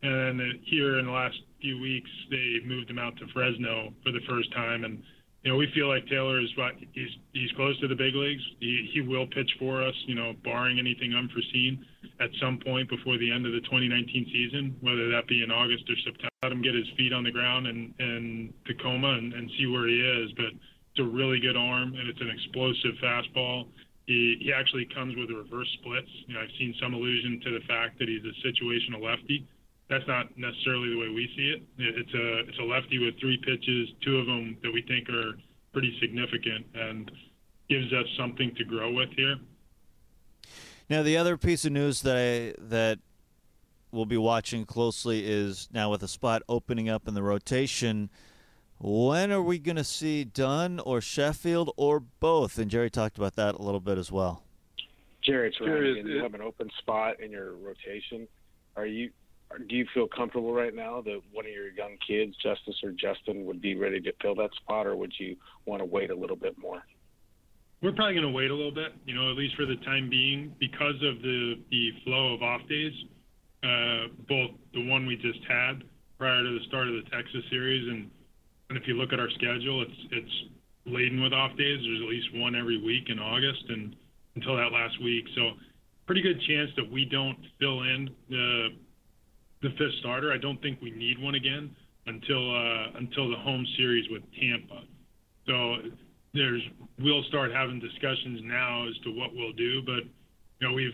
And 0.03 0.41
here 0.63 0.99
in 0.99 1.05
the 1.05 1.11
last 1.11 1.35
few 1.61 1.79
weeks, 1.79 2.09
they 2.29 2.57
moved 2.65 2.89
him 2.89 2.97
out 2.97 3.15
to 3.17 3.27
Fresno 3.33 3.93
for 4.03 4.11
the 4.11 4.21
first 4.27 4.51
time. 4.53 4.83
And, 4.83 5.03
you 5.43 5.51
know, 5.51 5.57
we 5.57 5.67
feel 5.73 5.87
like 5.87 6.05
Taylor 6.07 6.39
is 6.39 6.49
he's 6.93 7.09
he's 7.33 7.51
close 7.55 7.79
to 7.81 7.87
the 7.87 7.95
big 7.95 8.13
leagues. 8.13 8.43
He, 8.59 8.89
he 8.93 9.01
will 9.01 9.25
pitch 9.25 9.49
for 9.57 9.81
us, 9.83 9.95
you 10.05 10.13
know, 10.13 10.33
barring 10.43 10.77
anything 10.77 11.15
unforeseen 11.15 11.83
at 12.19 12.29
some 12.39 12.59
point 12.59 12.89
before 12.89 13.17
the 13.17 13.31
end 13.31 13.47
of 13.47 13.53
the 13.53 13.61
2019 13.61 14.29
season, 14.31 14.77
whether 14.81 15.09
that 15.09 15.27
be 15.27 15.41
in 15.41 15.49
August 15.49 15.89
or 15.89 15.95
September. 16.05 16.29
Let 16.43 16.51
him 16.51 16.61
get 16.61 16.75
his 16.75 16.85
feet 16.95 17.11
on 17.11 17.23
the 17.23 17.31
ground 17.31 17.65
in, 17.65 17.93
in 17.97 18.53
Tacoma 18.67 19.17
and, 19.17 19.33
and 19.33 19.49
see 19.57 19.65
where 19.65 19.87
he 19.87 19.97
is. 19.97 20.31
But 20.37 20.53
it's 20.93 20.99
a 20.99 21.09
really 21.09 21.39
good 21.39 21.57
arm, 21.57 21.95
and 21.95 22.07
it's 22.07 22.21
an 22.21 22.29
explosive 22.29 22.93
fastball. 23.01 23.65
He, 24.05 24.37
he 24.41 24.53
actually 24.53 24.87
comes 24.93 25.15
with 25.15 25.29
a 25.31 25.35
reverse 25.35 25.69
splits. 25.81 26.09
You 26.27 26.35
know, 26.35 26.41
I've 26.41 26.53
seen 26.59 26.75
some 26.81 26.93
allusion 26.93 27.41
to 27.45 27.49
the 27.57 27.65
fact 27.65 27.97
that 27.97 28.09
he's 28.09 28.21
a 28.21 28.33
situational 28.45 29.01
lefty. 29.01 29.47
That's 29.91 30.07
not 30.07 30.35
necessarily 30.37 30.89
the 30.89 30.97
way 30.97 31.09
we 31.09 31.29
see 31.35 31.53
it. 31.53 31.63
It's 31.77 32.13
a 32.13 32.39
it's 32.49 32.57
a 32.59 32.63
lefty 32.63 32.97
with 32.97 33.19
three 33.19 33.37
pitches, 33.45 33.89
two 34.03 34.17
of 34.17 34.25
them 34.25 34.57
that 34.63 34.71
we 34.71 34.81
think 34.83 35.09
are 35.09 35.33
pretty 35.73 35.95
significant, 36.01 36.65
and 36.73 37.11
gives 37.69 37.91
us 37.93 38.05
something 38.17 38.55
to 38.55 38.63
grow 38.63 38.91
with 38.91 39.09
here. 39.15 39.35
Now, 40.89 41.03
the 41.03 41.17
other 41.17 41.37
piece 41.37 41.65
of 41.65 41.71
news 41.71 42.01
that 42.01 42.17
I, 42.17 42.61
that 42.69 42.99
we'll 43.91 44.05
be 44.05 44.17
watching 44.17 44.65
closely 44.65 45.29
is 45.29 45.69
now 45.71 45.91
with 45.91 46.03
a 46.03 46.07
spot 46.07 46.41
opening 46.49 46.89
up 46.89 47.07
in 47.07 47.13
the 47.13 47.23
rotation 47.23 48.09
when 48.83 49.31
are 49.31 49.43
we 49.43 49.59
going 49.59 49.75
to 49.75 49.83
see 49.83 50.23
Dunn 50.23 50.79
or 50.79 51.01
Sheffield 51.01 51.71
or 51.77 51.99
both? 51.99 52.57
And 52.57 52.71
Jerry 52.71 52.89
talked 52.89 53.15
about 53.17 53.35
that 53.35 53.53
a 53.53 53.61
little 53.61 53.79
bit 53.79 53.99
as 53.99 54.11
well. 54.11 54.43
Jerry, 55.21 55.49
it's 55.49 55.57
Jerry, 55.59 55.99
and 55.99 56.09
you 56.09 56.17
have 56.23 56.33
an 56.33 56.41
open 56.41 56.67
spot 56.79 57.19
in 57.19 57.29
your 57.29 57.53
rotation. 57.53 58.27
Are 58.75 58.87
you? 58.87 59.11
Do 59.67 59.75
you 59.75 59.85
feel 59.93 60.07
comfortable 60.07 60.53
right 60.53 60.73
now 60.73 61.01
that 61.01 61.21
one 61.31 61.45
of 61.45 61.51
your 61.51 61.71
young 61.71 61.97
kids, 62.05 62.35
Justus 62.41 62.79
or 62.83 62.91
Justin, 62.91 63.45
would 63.45 63.61
be 63.61 63.75
ready 63.75 63.99
to 64.01 64.11
fill 64.21 64.35
that 64.35 64.51
spot, 64.55 64.87
or 64.87 64.95
would 64.95 65.13
you 65.19 65.35
want 65.65 65.81
to 65.81 65.85
wait 65.85 66.09
a 66.09 66.15
little 66.15 66.35
bit 66.35 66.57
more? 66.57 66.83
We're 67.81 67.93
probably 67.93 68.13
going 68.13 68.27
to 68.27 68.31
wait 68.31 68.51
a 68.51 68.55
little 68.55 68.73
bit, 68.73 68.93
you 69.05 69.15
know, 69.15 69.31
at 69.31 69.37
least 69.37 69.55
for 69.55 69.65
the 69.65 69.77
time 69.77 70.09
being, 70.09 70.53
because 70.59 70.95
of 71.03 71.21
the 71.21 71.55
the 71.71 71.89
flow 72.03 72.33
of 72.33 72.43
off 72.43 72.61
days. 72.69 72.93
Uh, 73.63 74.07
both 74.27 74.51
the 74.73 74.87
one 74.89 75.05
we 75.05 75.15
just 75.15 75.39
had 75.47 75.83
prior 76.17 76.43
to 76.43 76.49
the 76.49 76.65
start 76.67 76.87
of 76.87 76.95
the 76.95 77.07
Texas 77.11 77.43
series 77.51 77.87
and 77.87 78.09
and 78.71 78.77
if 78.79 78.87
you 78.87 78.93
look 78.93 79.11
at 79.11 79.19
our 79.19 79.29
schedule, 79.31 79.81
it's 79.81 79.99
it's 80.11 80.31
laden 80.85 81.21
with 81.21 81.33
off 81.33 81.51
days. 81.57 81.79
There's 81.83 82.01
at 82.01 82.07
least 82.07 82.27
one 82.35 82.55
every 82.55 82.81
week 82.81 83.09
in 83.09 83.19
August, 83.19 83.65
and 83.67 83.93
until 84.35 84.55
that 84.55 84.71
last 84.71 84.95
week, 85.03 85.25
so 85.35 85.51
pretty 86.05 86.21
good 86.21 86.39
chance 86.47 86.71
that 86.77 86.89
we 86.89 87.03
don't 87.03 87.37
fill 87.59 87.83
in 87.83 88.09
the 88.29 88.69
the 89.61 89.69
fifth 89.77 89.95
starter. 89.99 90.31
I 90.31 90.37
don't 90.37 90.61
think 90.61 90.81
we 90.81 90.91
need 90.91 91.21
one 91.21 91.35
again 91.35 91.75
until 92.07 92.55
uh, 92.55 92.97
until 92.97 93.29
the 93.29 93.37
home 93.37 93.65
series 93.77 94.09
with 94.09 94.23
Tampa. 94.39 94.81
So 95.47 95.75
there's 96.33 96.61
we'll 96.99 97.23
start 97.23 97.51
having 97.51 97.79
discussions 97.79 98.41
now 98.43 98.87
as 98.87 98.97
to 99.03 99.11
what 99.11 99.31
we'll 99.33 99.53
do, 99.53 99.81
but 99.85 100.03
you 100.59 100.67
know 100.67 100.73
we've 100.73 100.91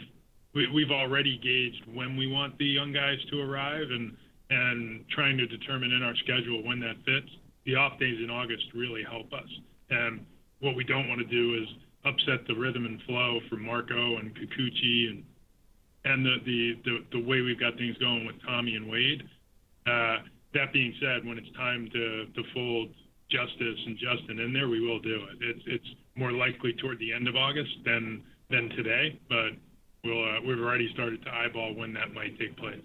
we, 0.54 0.64
have 0.64 0.74
we 0.74 0.82
have 0.84 0.92
already 0.92 1.38
gauged 1.38 1.84
when 1.94 2.18
we 2.18 2.28
want 2.28 2.58
the 2.58 2.66
young 2.66 2.92
guys 2.92 3.18
to 3.32 3.42
arrive 3.42 3.88
and 3.90 4.14
and 4.50 5.06
trying 5.10 5.38
to 5.38 5.46
determine 5.46 5.92
in 5.92 6.04
our 6.04 6.16
schedule 6.18 6.64
when 6.64 6.80
that 6.80 6.96
fits 7.06 7.30
the 7.66 7.76
off 7.76 8.00
days 8.00 8.18
in 8.24 8.30
August 8.30 8.64
really 8.74 9.04
help 9.04 9.32
us. 9.34 9.50
And 9.90 10.26
what 10.60 10.76
we 10.76 10.84
don't 10.86 11.08
want 11.10 11.20
to 11.20 11.28
do 11.28 11.62
is 11.62 11.68
upset 12.06 12.48
the 12.48 12.56
rhythm 12.56 12.86
and 12.86 13.02
flow 13.04 13.40
for 13.50 13.58
Marco 13.58 14.18
and 14.18 14.34
Kikuchi 14.34 15.10
and 15.10 15.24
and 16.08 16.26
the 16.26 16.36
the 16.46 16.74
the, 16.86 17.20
the 17.20 17.28
way 17.28 17.42
we've 17.42 17.60
got 17.60 17.78
things 17.78 17.98
going 17.98 18.26
with 18.26 18.36
Tommy 18.46 18.76
and 18.76 18.90
Wade. 18.90 19.24
Uh, 19.86 20.18
that 20.54 20.74
being 20.74 20.94
said, 21.02 21.26
when 21.26 21.38
it's 21.38 21.52
time 21.56 21.90
to 21.94 22.26
to 22.26 22.44
fold 22.54 22.90
Justus 23.30 23.80
and 23.86 23.98
Justin 23.98 24.40
in 24.40 24.54
there, 24.54 24.68
we 24.68 24.80
will 24.80 25.00
do 25.00 25.16
it. 25.32 25.38
It's 25.42 25.64
it's 25.66 25.88
more 26.16 26.32
likely 26.32 26.74
toward 26.74 27.00
the 27.00 27.14
end 27.14 27.28
of 27.28 27.36
August 27.36 27.72
than 27.86 28.24
than 28.50 28.70
today, 28.70 29.20
but 29.30 29.52
we'll 30.04 30.24
uh, 30.24 30.42
we've 30.42 30.60
already 30.60 30.92
started 30.94 31.24
to 31.26 31.34
eyeball 31.34 31.76
when 31.76 31.94
that 31.94 32.14
might 32.14 32.38
take 32.40 32.56
place. 32.58 32.82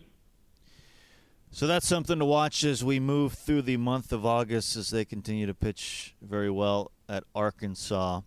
So 1.54 1.66
that's 1.66 1.86
something 1.86 2.18
to 2.18 2.24
watch 2.24 2.64
as 2.64 2.82
we 2.82 2.98
move 2.98 3.34
through 3.34 3.62
the 3.62 3.76
month 3.76 4.10
of 4.10 4.24
August 4.24 4.74
as 4.74 4.88
they 4.88 5.04
continue 5.04 5.46
to 5.46 5.52
pitch 5.52 6.14
very 6.22 6.50
well. 6.50 6.92
at 7.10 7.24
Arkansas. 7.34 8.22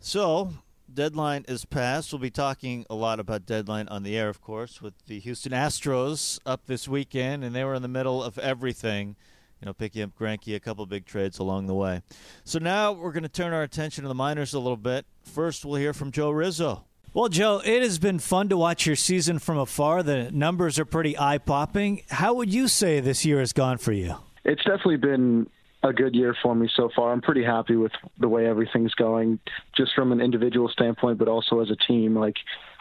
So, 0.00 0.54
deadline 0.92 1.44
is 1.48 1.64
passed. 1.64 2.12
We'll 2.12 2.20
be 2.20 2.30
talking 2.30 2.86
a 2.88 2.94
lot 2.94 3.20
about 3.20 3.46
deadline 3.46 3.88
on 3.88 4.02
the 4.02 4.16
air, 4.16 4.28
of 4.28 4.40
course, 4.40 4.80
with 4.80 4.94
the 5.06 5.18
Houston 5.20 5.52
Astros 5.52 6.38
up 6.46 6.66
this 6.66 6.88
weekend, 6.88 7.44
and 7.44 7.54
they 7.54 7.64
were 7.64 7.74
in 7.74 7.82
the 7.82 7.88
middle 7.88 8.22
of 8.22 8.38
everything. 8.38 9.16
You 9.60 9.66
know, 9.66 9.72
picking 9.72 10.02
up 10.02 10.10
Greinke, 10.18 10.54
a 10.54 10.60
couple 10.60 10.84
big 10.84 11.06
trades 11.06 11.38
along 11.38 11.66
the 11.66 11.74
way. 11.74 12.02
So 12.44 12.58
now 12.58 12.92
we're 12.92 13.12
going 13.12 13.22
to 13.22 13.28
turn 13.28 13.54
our 13.54 13.62
attention 13.62 14.02
to 14.02 14.08
the 14.08 14.14
minors 14.14 14.52
a 14.52 14.58
little 14.58 14.76
bit. 14.76 15.06
First, 15.22 15.64
we'll 15.64 15.80
hear 15.80 15.94
from 15.94 16.12
Joe 16.12 16.30
Rizzo. 16.30 16.84
Well, 17.14 17.30
Joe, 17.30 17.62
it 17.64 17.82
has 17.82 17.98
been 17.98 18.18
fun 18.18 18.50
to 18.50 18.58
watch 18.58 18.84
your 18.84 18.96
season 18.96 19.38
from 19.38 19.56
afar. 19.56 20.02
The 20.02 20.30
numbers 20.30 20.78
are 20.78 20.84
pretty 20.84 21.18
eye 21.18 21.38
popping. 21.38 22.02
How 22.10 22.34
would 22.34 22.52
you 22.52 22.68
say 22.68 23.00
this 23.00 23.24
year 23.24 23.38
has 23.38 23.54
gone 23.54 23.78
for 23.78 23.92
you? 23.92 24.16
It's 24.44 24.62
definitely 24.62 24.98
been 24.98 25.48
a 25.82 25.92
good 25.92 26.14
year 26.14 26.34
for 26.42 26.54
me 26.54 26.68
so 26.74 26.90
far. 26.94 27.12
I'm 27.12 27.20
pretty 27.20 27.44
happy 27.44 27.76
with 27.76 27.92
the 28.18 28.28
way 28.28 28.46
everything's 28.46 28.94
going, 28.94 29.38
just 29.76 29.92
from 29.94 30.12
an 30.12 30.20
individual 30.20 30.68
standpoint, 30.68 31.18
but 31.18 31.28
also 31.28 31.60
as 31.60 31.70
a 31.70 31.76
team. 31.76 32.16
Like, 32.16 32.36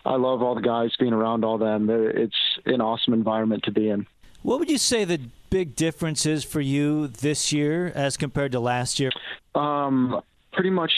I 0.05 0.15
love 0.15 0.41
all 0.41 0.55
the 0.55 0.61
guys 0.61 0.91
being 0.99 1.13
around 1.13 1.43
all 1.43 1.57
them. 1.57 1.89
It's 1.89 2.35
an 2.65 2.81
awesome 2.81 3.13
environment 3.13 3.63
to 3.63 3.71
be 3.71 3.89
in. 3.89 4.07
What 4.41 4.59
would 4.59 4.69
you 4.69 4.77
say 4.77 5.05
the 5.05 5.21
big 5.49 5.75
difference 5.75 6.25
is 6.25 6.43
for 6.43 6.61
you 6.61 7.07
this 7.07 7.51
year 7.51 7.91
as 7.95 8.17
compared 8.17 8.51
to 8.51 8.59
last 8.59 8.99
year? 8.99 9.09
Um, 9.55 10.21
pretty 10.53 10.69
much 10.69 10.91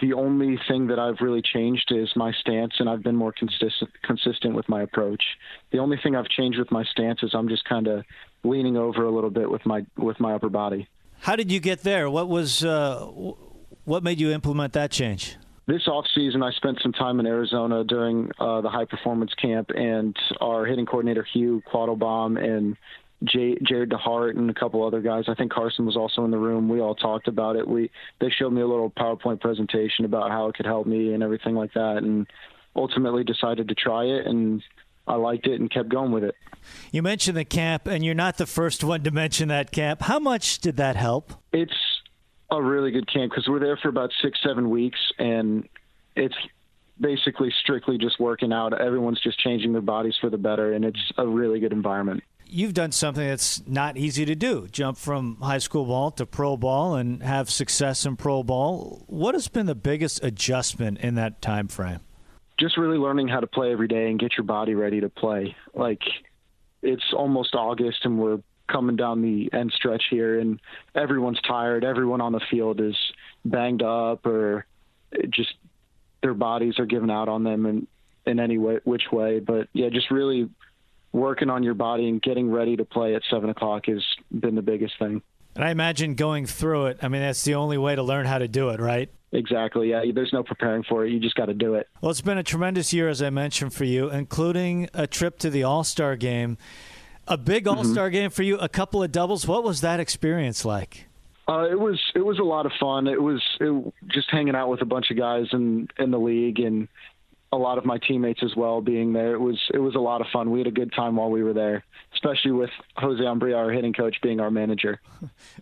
the 0.00 0.14
only 0.14 0.58
thing 0.66 0.86
that 0.88 0.98
I've 0.98 1.20
really 1.20 1.42
changed 1.42 1.92
is 1.92 2.10
my 2.16 2.32
stance, 2.32 2.74
and 2.78 2.88
I've 2.88 3.02
been 3.02 3.16
more 3.16 3.32
consistent 3.32 3.90
consistent 4.02 4.54
with 4.54 4.68
my 4.68 4.82
approach. 4.82 5.22
The 5.72 5.78
only 5.78 5.98
thing 6.02 6.16
I've 6.16 6.28
changed 6.28 6.58
with 6.58 6.70
my 6.70 6.84
stance 6.84 7.22
is 7.22 7.30
I'm 7.34 7.48
just 7.48 7.64
kind 7.64 7.86
of 7.86 8.04
leaning 8.42 8.76
over 8.76 9.04
a 9.04 9.10
little 9.10 9.30
bit 9.30 9.50
with 9.50 9.64
my 9.66 9.84
with 9.96 10.18
my 10.18 10.34
upper 10.34 10.48
body. 10.48 10.88
How 11.20 11.36
did 11.36 11.52
you 11.52 11.60
get 11.60 11.82
there? 11.82 12.08
What 12.08 12.28
was 12.28 12.64
uh, 12.64 13.06
what 13.84 14.02
made 14.02 14.18
you 14.20 14.30
implement 14.30 14.72
that 14.72 14.90
change? 14.90 15.36
This 15.66 15.86
off 15.86 16.06
season, 16.14 16.42
I 16.42 16.50
spent 16.52 16.78
some 16.82 16.92
time 16.92 17.20
in 17.20 17.26
Arizona 17.26 17.84
during 17.84 18.30
uh, 18.40 18.60
the 18.60 18.68
high 18.68 18.86
performance 18.86 19.32
camp, 19.34 19.70
and 19.70 20.16
our 20.40 20.64
hitting 20.64 20.86
coordinator 20.86 21.24
Hugh 21.32 21.62
Quattlebaum 21.70 22.42
and 22.42 22.76
J- 23.22 23.58
Jarret 23.58 23.92
DeHart 23.92 24.36
and 24.36 24.50
a 24.50 24.54
couple 24.54 24.84
other 24.84 25.00
guys. 25.00 25.24
I 25.28 25.34
think 25.34 25.52
Carson 25.52 25.86
was 25.86 25.96
also 25.96 26.24
in 26.24 26.30
the 26.30 26.38
room. 26.38 26.68
We 26.68 26.80
all 26.80 26.94
talked 26.94 27.28
about 27.28 27.56
it. 27.56 27.68
We 27.68 27.90
they 28.20 28.30
showed 28.30 28.52
me 28.52 28.62
a 28.62 28.66
little 28.66 28.90
PowerPoint 28.90 29.40
presentation 29.40 30.06
about 30.06 30.30
how 30.30 30.48
it 30.48 30.54
could 30.54 30.66
help 30.66 30.86
me 30.86 31.12
and 31.12 31.22
everything 31.22 31.54
like 31.54 31.74
that, 31.74 31.98
and 31.98 32.26
ultimately 32.74 33.24
decided 33.24 33.68
to 33.68 33.74
try 33.74 34.04
it 34.04 34.26
and. 34.26 34.62
I 35.06 35.14
liked 35.14 35.46
it 35.46 35.60
and 35.60 35.70
kept 35.70 35.88
going 35.88 36.12
with 36.12 36.24
it. 36.24 36.34
You 36.92 37.02
mentioned 37.02 37.36
the 37.36 37.44
camp, 37.44 37.86
and 37.86 38.04
you're 38.04 38.14
not 38.14 38.36
the 38.36 38.46
first 38.46 38.84
one 38.84 39.02
to 39.04 39.10
mention 39.10 39.48
that 39.48 39.72
camp. 39.72 40.02
How 40.02 40.18
much 40.18 40.60
did 40.60 40.76
that 40.76 40.96
help? 40.96 41.32
It's 41.52 41.72
a 42.50 42.62
really 42.62 42.90
good 42.90 43.10
camp 43.10 43.32
because 43.32 43.48
we're 43.48 43.60
there 43.60 43.76
for 43.76 43.88
about 43.88 44.10
six, 44.22 44.38
seven 44.42 44.70
weeks, 44.70 44.98
and 45.18 45.68
it's 46.16 46.34
basically 47.00 47.52
strictly 47.62 47.96
just 47.96 48.20
working 48.20 48.52
out. 48.52 48.78
Everyone's 48.78 49.20
just 49.20 49.38
changing 49.38 49.72
their 49.72 49.82
bodies 49.82 50.14
for 50.20 50.28
the 50.30 50.38
better, 50.38 50.72
and 50.72 50.84
it's 50.84 51.12
a 51.16 51.26
really 51.26 51.60
good 51.60 51.72
environment 51.72 52.22
you've 52.52 52.74
done 52.74 52.92
something 52.92 53.26
that's 53.26 53.66
not 53.66 53.96
easy 53.96 54.24
to 54.24 54.34
do 54.34 54.66
jump 54.72 54.98
from 54.98 55.36
high 55.40 55.58
school 55.58 55.84
ball 55.84 56.10
to 56.10 56.26
pro 56.26 56.56
ball 56.56 56.96
and 56.96 57.22
have 57.22 57.48
success 57.48 58.04
in 58.04 58.16
pro 58.16 58.42
ball 58.42 59.04
what 59.06 59.34
has 59.34 59.48
been 59.48 59.66
the 59.66 59.74
biggest 59.74 60.22
adjustment 60.24 60.98
in 60.98 61.14
that 61.14 61.40
time 61.40 61.68
frame 61.68 62.00
just 62.60 62.76
really 62.76 62.98
learning 62.98 63.28
how 63.28 63.40
to 63.40 63.46
play 63.46 63.72
every 63.72 63.88
day 63.88 64.08
and 64.10 64.20
get 64.20 64.36
your 64.36 64.44
body 64.44 64.74
ready 64.74 65.00
to 65.00 65.08
play 65.08 65.56
like 65.74 66.02
it's 66.82 67.12
almost 67.12 67.54
august 67.54 67.98
and 68.04 68.18
we're 68.18 68.40
coming 68.68 68.96
down 68.96 69.22
the 69.22 69.50
end 69.52 69.72
stretch 69.74 70.04
here 70.10 70.38
and 70.38 70.60
everyone's 70.94 71.40
tired 71.42 71.84
everyone 71.84 72.20
on 72.20 72.32
the 72.32 72.40
field 72.50 72.80
is 72.80 72.96
banged 73.44 73.82
up 73.82 74.24
or 74.26 74.64
just 75.30 75.54
their 76.22 76.34
bodies 76.34 76.78
are 76.78 76.86
giving 76.86 77.10
out 77.10 77.28
on 77.28 77.42
them 77.42 77.66
in 77.66 77.86
in 78.26 78.38
any 78.38 78.58
way 78.58 78.78
which 78.84 79.04
way 79.10 79.40
but 79.40 79.68
yeah 79.72 79.88
just 79.88 80.10
really 80.10 80.48
working 81.12 81.50
on 81.50 81.62
your 81.62 81.74
body 81.74 82.08
and 82.08 82.22
getting 82.22 82.50
ready 82.50 82.76
to 82.76 82.84
play 82.84 83.14
at 83.14 83.22
seven 83.30 83.50
o'clock 83.50 83.86
has 83.86 84.04
been 84.30 84.54
the 84.54 84.62
biggest 84.62 84.98
thing. 84.98 85.22
And 85.56 85.64
I 85.64 85.70
imagine 85.70 86.14
going 86.14 86.46
through 86.46 86.86
it, 86.86 86.98
I 87.02 87.08
mean, 87.08 87.22
that's 87.22 87.42
the 87.42 87.56
only 87.56 87.76
way 87.76 87.96
to 87.96 88.02
learn 88.02 88.26
how 88.26 88.38
to 88.38 88.48
do 88.48 88.70
it, 88.70 88.80
right? 88.80 89.10
Exactly. 89.32 89.90
Yeah. 89.90 90.02
There's 90.12 90.32
no 90.32 90.42
preparing 90.42 90.82
for 90.82 91.04
it. 91.04 91.12
You 91.12 91.20
just 91.20 91.36
got 91.36 91.46
to 91.46 91.54
do 91.54 91.74
it. 91.74 91.88
Well, 92.00 92.10
it's 92.10 92.20
been 92.20 92.38
a 92.38 92.42
tremendous 92.42 92.92
year, 92.92 93.08
as 93.08 93.22
I 93.22 93.30
mentioned, 93.30 93.72
for 93.72 93.84
you, 93.84 94.10
including 94.10 94.88
a 94.92 95.06
trip 95.06 95.38
to 95.40 95.50
the 95.50 95.62
All 95.62 95.84
Star 95.84 96.16
game. 96.16 96.58
A 97.28 97.36
big 97.36 97.68
All 97.68 97.84
Star 97.84 98.08
mm-hmm. 98.08 98.12
game 98.12 98.30
for 98.30 98.42
you, 98.42 98.58
a 98.58 98.68
couple 98.68 99.02
of 99.02 99.12
doubles. 99.12 99.46
What 99.46 99.62
was 99.62 99.82
that 99.82 100.00
experience 100.00 100.64
like? 100.64 101.06
Uh, 101.46 101.68
it 101.68 101.78
was 101.78 102.00
it 102.14 102.24
was 102.24 102.38
a 102.38 102.44
lot 102.44 102.64
of 102.64 102.72
fun. 102.78 103.08
It 103.08 103.20
was 103.20 103.42
it, 103.60 103.94
just 104.06 104.30
hanging 104.30 104.54
out 104.54 104.68
with 104.68 104.82
a 104.82 104.84
bunch 104.84 105.10
of 105.10 105.16
guys 105.16 105.46
in 105.52 105.88
in 105.98 106.10
the 106.10 106.18
league 106.18 106.60
and 106.60 106.86
a 107.52 107.56
lot 107.56 107.78
of 107.78 107.84
my 107.84 107.98
teammates 107.98 108.42
as 108.42 108.54
well 108.54 108.80
being 108.80 109.12
there. 109.12 109.34
It 109.34 109.40
was 109.40 109.58
it 109.74 109.78
was 109.78 109.94
a 109.94 110.00
lot 110.00 110.20
of 110.20 110.28
fun. 110.32 110.50
We 110.50 110.60
had 110.60 110.68
a 110.68 110.72
good 110.72 110.92
time 110.92 111.16
while 111.16 111.30
we 111.30 111.42
were 111.42 111.52
there, 111.52 111.84
especially 112.14 112.52
with 112.52 112.70
Jose 112.96 113.24
Umbria, 113.24 113.56
our 113.56 113.70
hitting 113.70 113.92
coach, 113.92 114.16
being 114.22 114.40
our 114.40 114.50
manager. 114.50 115.00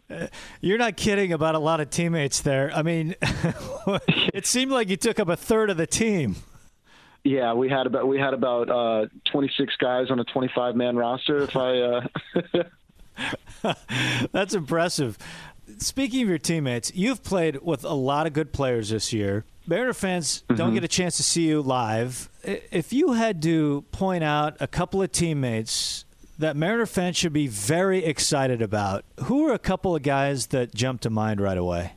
You're 0.61 0.79
not 0.79 0.97
kidding 0.97 1.33
about 1.33 1.55
a 1.55 1.59
lot 1.59 1.81
of 1.81 1.91
teammates 1.91 2.43
there. 2.43 2.71
I 2.75 2.83
mean, 2.83 3.15
it 4.35 4.47
seemed 4.47 4.71
like 4.71 4.89
you 4.89 4.97
took 4.97 5.19
up 5.19 5.29
a 5.29 5.37
third 5.37 5.71
of 5.71 5.77
the 5.77 5.87
team. 5.87 6.37
Yeah, 7.25 7.55
we 7.55 7.69
had 7.69 7.87
about 7.87 8.07
we 8.07 8.19
had 8.19 8.35
about 8.35 8.71
uh, 8.71 9.07
26 9.33 9.77
guys 9.77 10.11
on 10.11 10.21
a 10.21 10.25
25 10.25 10.77
man 10.77 10.97
roster. 10.97 11.43
If 11.45 11.57
I, 11.57 11.79
uh... 13.65 13.75
that's 14.33 14.55
impressive. 14.55 15.19
Speaking 15.79 16.23
of 16.23 16.29
your 16.29 16.39
teammates, 16.39 16.93
you've 16.95 17.23
played 17.23 17.61
with 17.63 17.85
a 17.85 17.93
lot 17.93 18.27
of 18.27 18.33
good 18.33 18.53
players 18.53 18.91
this 18.91 19.13
year. 19.13 19.45
Mariner 19.69 19.93
fans 19.93 20.43
mm-hmm. 20.49 20.57
don't 20.57 20.75
get 20.75 20.83
a 20.83 20.89
chance 20.89 21.19
to 21.19 21.23
see 21.23 21.47
you 21.47 21.61
live. 21.61 22.31
If 22.43 22.93
you 22.93 23.13
had 23.13 23.43
to 23.43 23.85
point 23.93 24.25
out 24.25 24.57
a 24.61 24.67
couple 24.67 25.03
of 25.03 25.13
teammates 25.13 26.07
that 26.39 26.57
Mariner 26.57 26.87
fans 26.87 27.17
should 27.17 27.35
be 27.35 27.47
very 27.47 28.05
excited 28.05 28.63
about, 28.63 29.05
who 29.25 29.47
are 29.47 29.53
a 29.53 29.59
couple 29.59 29.95
of 29.95 30.03
guys 30.03 30.49
that 30.49 30.75
jump 30.75 31.03
to 31.03 31.11
mind 31.11 31.41
right 31.41 31.59
away? 31.59 31.93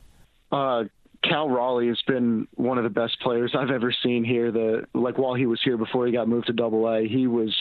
Uh, 0.50 0.84
Cal 1.24 1.48
Raleigh 1.48 1.88
has 1.88 2.02
been 2.06 2.46
one 2.56 2.76
of 2.76 2.84
the 2.84 2.90
best 2.90 3.18
players 3.20 3.54
I've 3.56 3.70
ever 3.70 3.94
seen 4.02 4.22
here. 4.24 4.52
The 4.52 4.84
like 4.92 5.16
while 5.16 5.34
he 5.34 5.46
was 5.46 5.60
here 5.64 5.78
before 5.78 6.06
he 6.06 6.12
got 6.12 6.28
moved 6.28 6.48
to 6.48 6.52
Double 6.52 6.86
A, 6.86 7.08
he 7.08 7.26
was 7.26 7.56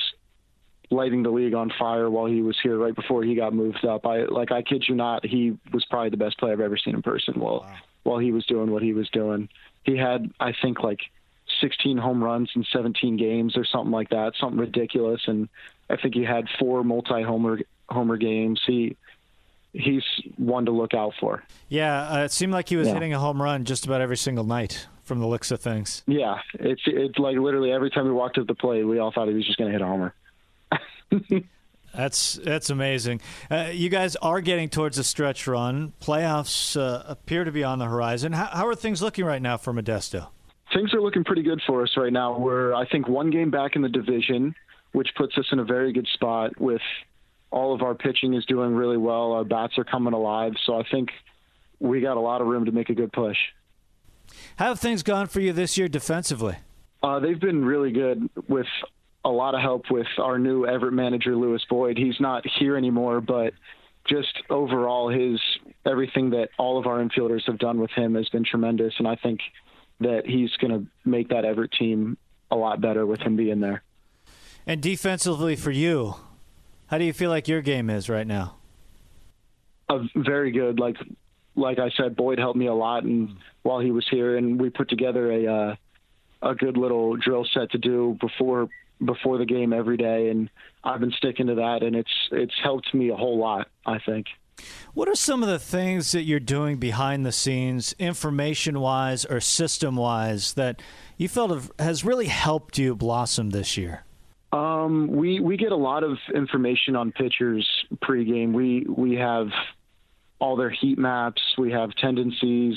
lighting 0.89 1.23
the 1.23 1.29
league 1.29 1.53
on 1.53 1.71
fire 1.79 2.09
while 2.09 2.25
he 2.25 2.41
was 2.41 2.57
here 2.61 2.77
right 2.77 2.95
before 2.95 3.23
he 3.23 3.35
got 3.35 3.53
moved 3.53 3.85
up. 3.85 4.05
I 4.05 4.25
like 4.25 4.51
I 4.51 4.61
kid 4.61 4.83
you 4.89 4.95
not, 4.95 5.25
he 5.25 5.57
was 5.71 5.85
probably 5.85 6.09
the 6.09 6.17
best 6.17 6.37
player 6.37 6.51
I've 6.53 6.59
ever 6.59 6.77
seen 6.77 6.95
in 6.95 7.01
person 7.01 7.39
while 7.39 7.61
wow. 7.61 7.75
while 8.03 8.17
he 8.17 8.33
was 8.33 8.45
doing 8.47 8.71
what 8.71 8.81
he 8.81 8.91
was 8.91 9.07
doing 9.11 9.47
he 9.83 9.97
had 9.97 10.31
I 10.39 10.53
think 10.61 10.81
like 10.81 11.01
16 11.59 11.97
home 11.97 12.23
runs 12.23 12.49
in 12.55 12.65
17 12.71 13.17
games 13.17 13.57
or 13.57 13.65
something 13.65 13.91
like 13.91 14.09
that, 14.09 14.33
something 14.39 14.59
ridiculous. 14.59 15.21
And 15.27 15.49
I 15.89 15.97
think 15.97 16.15
he 16.15 16.23
had 16.23 16.47
four 16.59 16.83
multi 16.83 17.21
homer 17.21 17.59
homer 17.89 18.17
games. 18.17 18.61
He 18.65 18.95
he's 19.73 20.03
one 20.37 20.65
to 20.65 20.71
look 20.71 20.93
out 20.93 21.13
for. 21.19 21.43
Yeah, 21.69 22.11
uh, 22.11 22.23
it 22.23 22.31
seemed 22.31 22.53
like 22.53 22.69
he 22.69 22.75
was 22.75 22.87
yeah. 22.87 22.95
hitting 22.95 23.13
a 23.13 23.19
home 23.19 23.41
run 23.41 23.65
just 23.65 23.85
about 23.85 24.01
every 24.01 24.17
single 24.17 24.43
night 24.43 24.87
from 25.03 25.19
the 25.19 25.27
looks 25.27 25.51
of 25.51 25.61
things. 25.61 26.03
Yeah, 26.07 26.39
it's 26.53 26.81
it's 26.85 27.17
like 27.17 27.37
literally 27.37 27.71
every 27.71 27.89
time 27.89 28.05
he 28.05 28.11
walked 28.11 28.37
up 28.37 28.47
the 28.47 28.55
plate, 28.55 28.83
we 28.83 28.99
all 28.99 29.11
thought 29.11 29.27
he 29.27 29.33
was 29.33 29.45
just 29.45 29.57
going 29.57 29.71
to 29.71 29.73
hit 29.73 29.81
a 29.81 29.85
homer. 29.85 30.13
That's 31.95 32.33
that's 32.33 32.69
amazing. 32.69 33.21
Uh, 33.49 33.69
you 33.71 33.89
guys 33.89 34.15
are 34.17 34.41
getting 34.41 34.69
towards 34.69 34.97
a 34.97 35.03
stretch 35.03 35.47
run. 35.47 35.93
Playoffs 36.01 36.79
uh, 36.79 37.03
appear 37.05 37.43
to 37.43 37.51
be 37.51 37.63
on 37.63 37.79
the 37.79 37.85
horizon. 37.85 38.31
How, 38.31 38.45
how, 38.45 38.67
are 38.67 38.75
things 38.75 39.01
looking 39.01 39.25
right 39.25 39.41
now 39.41 39.57
for 39.57 39.73
Modesto? 39.73 40.27
Things 40.73 40.93
are 40.93 41.01
looking 41.01 41.23
pretty 41.23 41.43
good 41.43 41.61
for 41.67 41.83
us 41.83 41.91
right 41.97 42.13
now. 42.13 42.37
We're 42.37 42.73
I 42.73 42.87
think 42.87 43.07
one 43.07 43.29
game 43.29 43.51
back 43.51 43.75
in 43.75 43.81
the 43.81 43.89
division, 43.89 44.55
which 44.93 45.09
puts 45.17 45.37
us 45.37 45.45
in 45.51 45.59
a 45.59 45.65
very 45.65 45.91
good 45.91 46.07
spot. 46.13 46.59
With 46.59 46.81
all 47.51 47.73
of 47.73 47.81
our 47.81 47.93
pitching 47.93 48.33
is 48.33 48.45
doing 48.45 48.73
really 48.73 48.97
well. 48.97 49.33
Our 49.33 49.43
bats 49.43 49.77
are 49.77 49.83
coming 49.83 50.13
alive. 50.13 50.53
So 50.65 50.79
I 50.79 50.83
think 50.89 51.09
we 51.79 51.99
got 51.99 52.15
a 52.15 52.21
lot 52.21 52.41
of 52.41 52.47
room 52.47 52.65
to 52.65 52.71
make 52.71 52.89
a 52.89 52.95
good 52.95 53.11
push. 53.11 53.37
How 54.55 54.69
have 54.69 54.79
things 54.79 55.03
gone 55.03 55.27
for 55.27 55.41
you 55.41 55.51
this 55.51 55.77
year 55.77 55.89
defensively? 55.89 56.55
Uh, 57.03 57.19
they've 57.19 57.39
been 57.39 57.65
really 57.65 57.91
good 57.91 58.29
with 58.47 58.67
a 59.23 59.29
lot 59.29 59.55
of 59.55 59.61
help 59.61 59.91
with 59.91 60.07
our 60.17 60.39
new 60.39 60.65
Everett 60.65 60.93
manager, 60.93 61.35
Louis 61.35 61.63
Boyd. 61.69 61.97
He's 61.97 62.19
not 62.19 62.43
here 62.59 62.75
anymore, 62.75 63.21
but 63.21 63.53
just 64.07 64.33
overall, 64.49 65.09
his 65.09 65.39
everything 65.85 66.31
that 66.31 66.49
all 66.57 66.79
of 66.79 66.87
our 66.87 67.03
infielders 67.03 67.45
have 67.45 67.59
done 67.59 67.79
with 67.79 67.91
him 67.91 68.15
has 68.15 68.27
been 68.29 68.43
tremendous, 68.43 68.93
and 68.97 69.07
I 69.07 69.15
think 69.15 69.39
that 69.99 70.25
he's 70.25 70.51
going 70.57 70.71
to 70.71 70.87
make 71.09 71.29
that 71.29 71.45
Everett 71.45 71.71
team 71.71 72.17
a 72.49 72.55
lot 72.55 72.81
better 72.81 73.05
with 73.05 73.21
him 73.21 73.35
being 73.35 73.59
there. 73.59 73.83
And 74.65 74.81
defensively 74.81 75.55
for 75.55 75.71
you, 75.71 76.15
how 76.87 76.97
do 76.97 77.05
you 77.05 77.13
feel 77.13 77.29
like 77.29 77.47
your 77.47 77.61
game 77.61 77.89
is 77.89 78.09
right 78.09 78.27
now? 78.27 78.55
Uh, 79.87 79.99
very 80.15 80.51
good. 80.51 80.79
Like 80.79 80.97
like 81.55 81.79
I 81.79 81.89
said, 81.97 82.15
Boyd 82.15 82.39
helped 82.39 82.57
me 82.57 82.67
a 82.67 82.73
lot, 82.73 83.03
and 83.03 83.37
while 83.63 83.79
he 83.79 83.91
was 83.91 84.07
here, 84.09 84.37
and 84.37 84.59
we 84.59 84.69
put 84.69 84.89
together 84.89 85.31
a 85.31 85.47
uh, 85.47 85.75
a 86.41 86.55
good 86.55 86.77
little 86.77 87.15
drill 87.15 87.45
set 87.53 87.71
to 87.71 87.77
do 87.77 88.17
before 88.19 88.69
before 89.03 89.37
the 89.37 89.45
game 89.45 89.73
every 89.73 89.97
day, 89.97 90.29
and 90.29 90.49
I've 90.83 90.99
been 90.99 91.11
sticking 91.11 91.47
to 91.47 91.55
that, 91.55 91.83
and 91.83 91.95
it's 91.95 92.29
it's 92.31 92.53
helped 92.61 92.93
me 92.93 93.09
a 93.09 93.15
whole 93.15 93.37
lot. 93.37 93.67
I 93.85 93.99
think. 93.99 94.27
What 94.93 95.07
are 95.07 95.15
some 95.15 95.41
of 95.41 95.49
the 95.49 95.59
things 95.59 96.11
that 96.11 96.23
you're 96.23 96.39
doing 96.39 96.77
behind 96.77 97.25
the 97.25 97.31
scenes, 97.31 97.95
information 97.97 98.79
wise 98.79 99.25
or 99.25 99.39
system 99.39 99.95
wise, 99.95 100.53
that 100.53 100.81
you 101.17 101.27
felt 101.27 101.71
has 101.79 102.05
really 102.05 102.27
helped 102.27 102.77
you 102.77 102.95
blossom 102.95 103.49
this 103.49 103.77
year? 103.77 104.03
Um, 104.51 105.07
we 105.07 105.39
we 105.39 105.57
get 105.57 105.71
a 105.71 105.77
lot 105.77 106.03
of 106.03 106.17
information 106.35 106.95
on 106.95 107.11
pitchers 107.11 107.67
pregame. 108.03 108.51
We 108.51 108.85
we 108.87 109.15
have 109.15 109.47
all 110.39 110.55
their 110.55 110.69
heat 110.69 110.97
maps. 110.97 111.41
We 111.57 111.71
have 111.71 111.91
tendencies. 111.95 112.75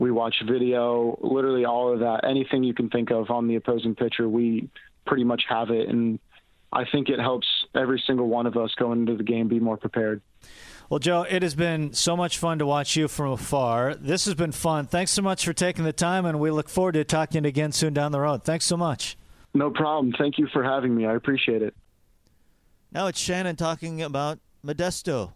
We 0.00 0.10
watch 0.10 0.36
video. 0.44 1.18
Literally 1.20 1.66
all 1.66 1.92
of 1.92 2.00
that. 2.00 2.24
Anything 2.24 2.64
you 2.64 2.72
can 2.72 2.88
think 2.88 3.10
of 3.10 3.30
on 3.30 3.46
the 3.46 3.56
opposing 3.56 3.94
pitcher, 3.94 4.26
we 4.26 4.70
pretty 5.06 5.24
much 5.24 5.42
have 5.48 5.70
it. 5.70 5.88
And 5.90 6.18
I 6.72 6.84
think 6.90 7.10
it 7.10 7.20
helps 7.20 7.46
every 7.74 8.02
single 8.06 8.26
one 8.26 8.46
of 8.46 8.56
us 8.56 8.74
going 8.76 9.00
into 9.00 9.16
the 9.16 9.22
game 9.22 9.46
be 9.46 9.60
more 9.60 9.76
prepared. 9.76 10.22
Well, 10.88 11.00
Joe, 11.00 11.26
it 11.28 11.42
has 11.42 11.54
been 11.54 11.92
so 11.92 12.16
much 12.16 12.38
fun 12.38 12.58
to 12.60 12.66
watch 12.66 12.96
you 12.96 13.08
from 13.08 13.32
afar. 13.32 13.94
This 13.94 14.24
has 14.24 14.34
been 14.34 14.52
fun. 14.52 14.86
Thanks 14.86 15.12
so 15.12 15.20
much 15.20 15.44
for 15.44 15.52
taking 15.52 15.84
the 15.84 15.92
time, 15.92 16.24
and 16.24 16.40
we 16.40 16.50
look 16.50 16.70
forward 16.70 16.92
to 16.92 17.04
talking 17.04 17.44
again 17.44 17.70
soon 17.70 17.92
down 17.92 18.10
the 18.10 18.20
road. 18.20 18.42
Thanks 18.42 18.64
so 18.64 18.78
much. 18.78 19.18
No 19.52 19.70
problem. 19.70 20.14
Thank 20.16 20.38
you 20.38 20.48
for 20.52 20.64
having 20.64 20.96
me. 20.96 21.06
I 21.06 21.14
appreciate 21.14 21.62
it. 21.62 21.74
Now 22.90 23.06
it's 23.06 23.20
Shannon 23.20 23.54
talking 23.54 24.02
about 24.02 24.38
Modesto. 24.66 25.32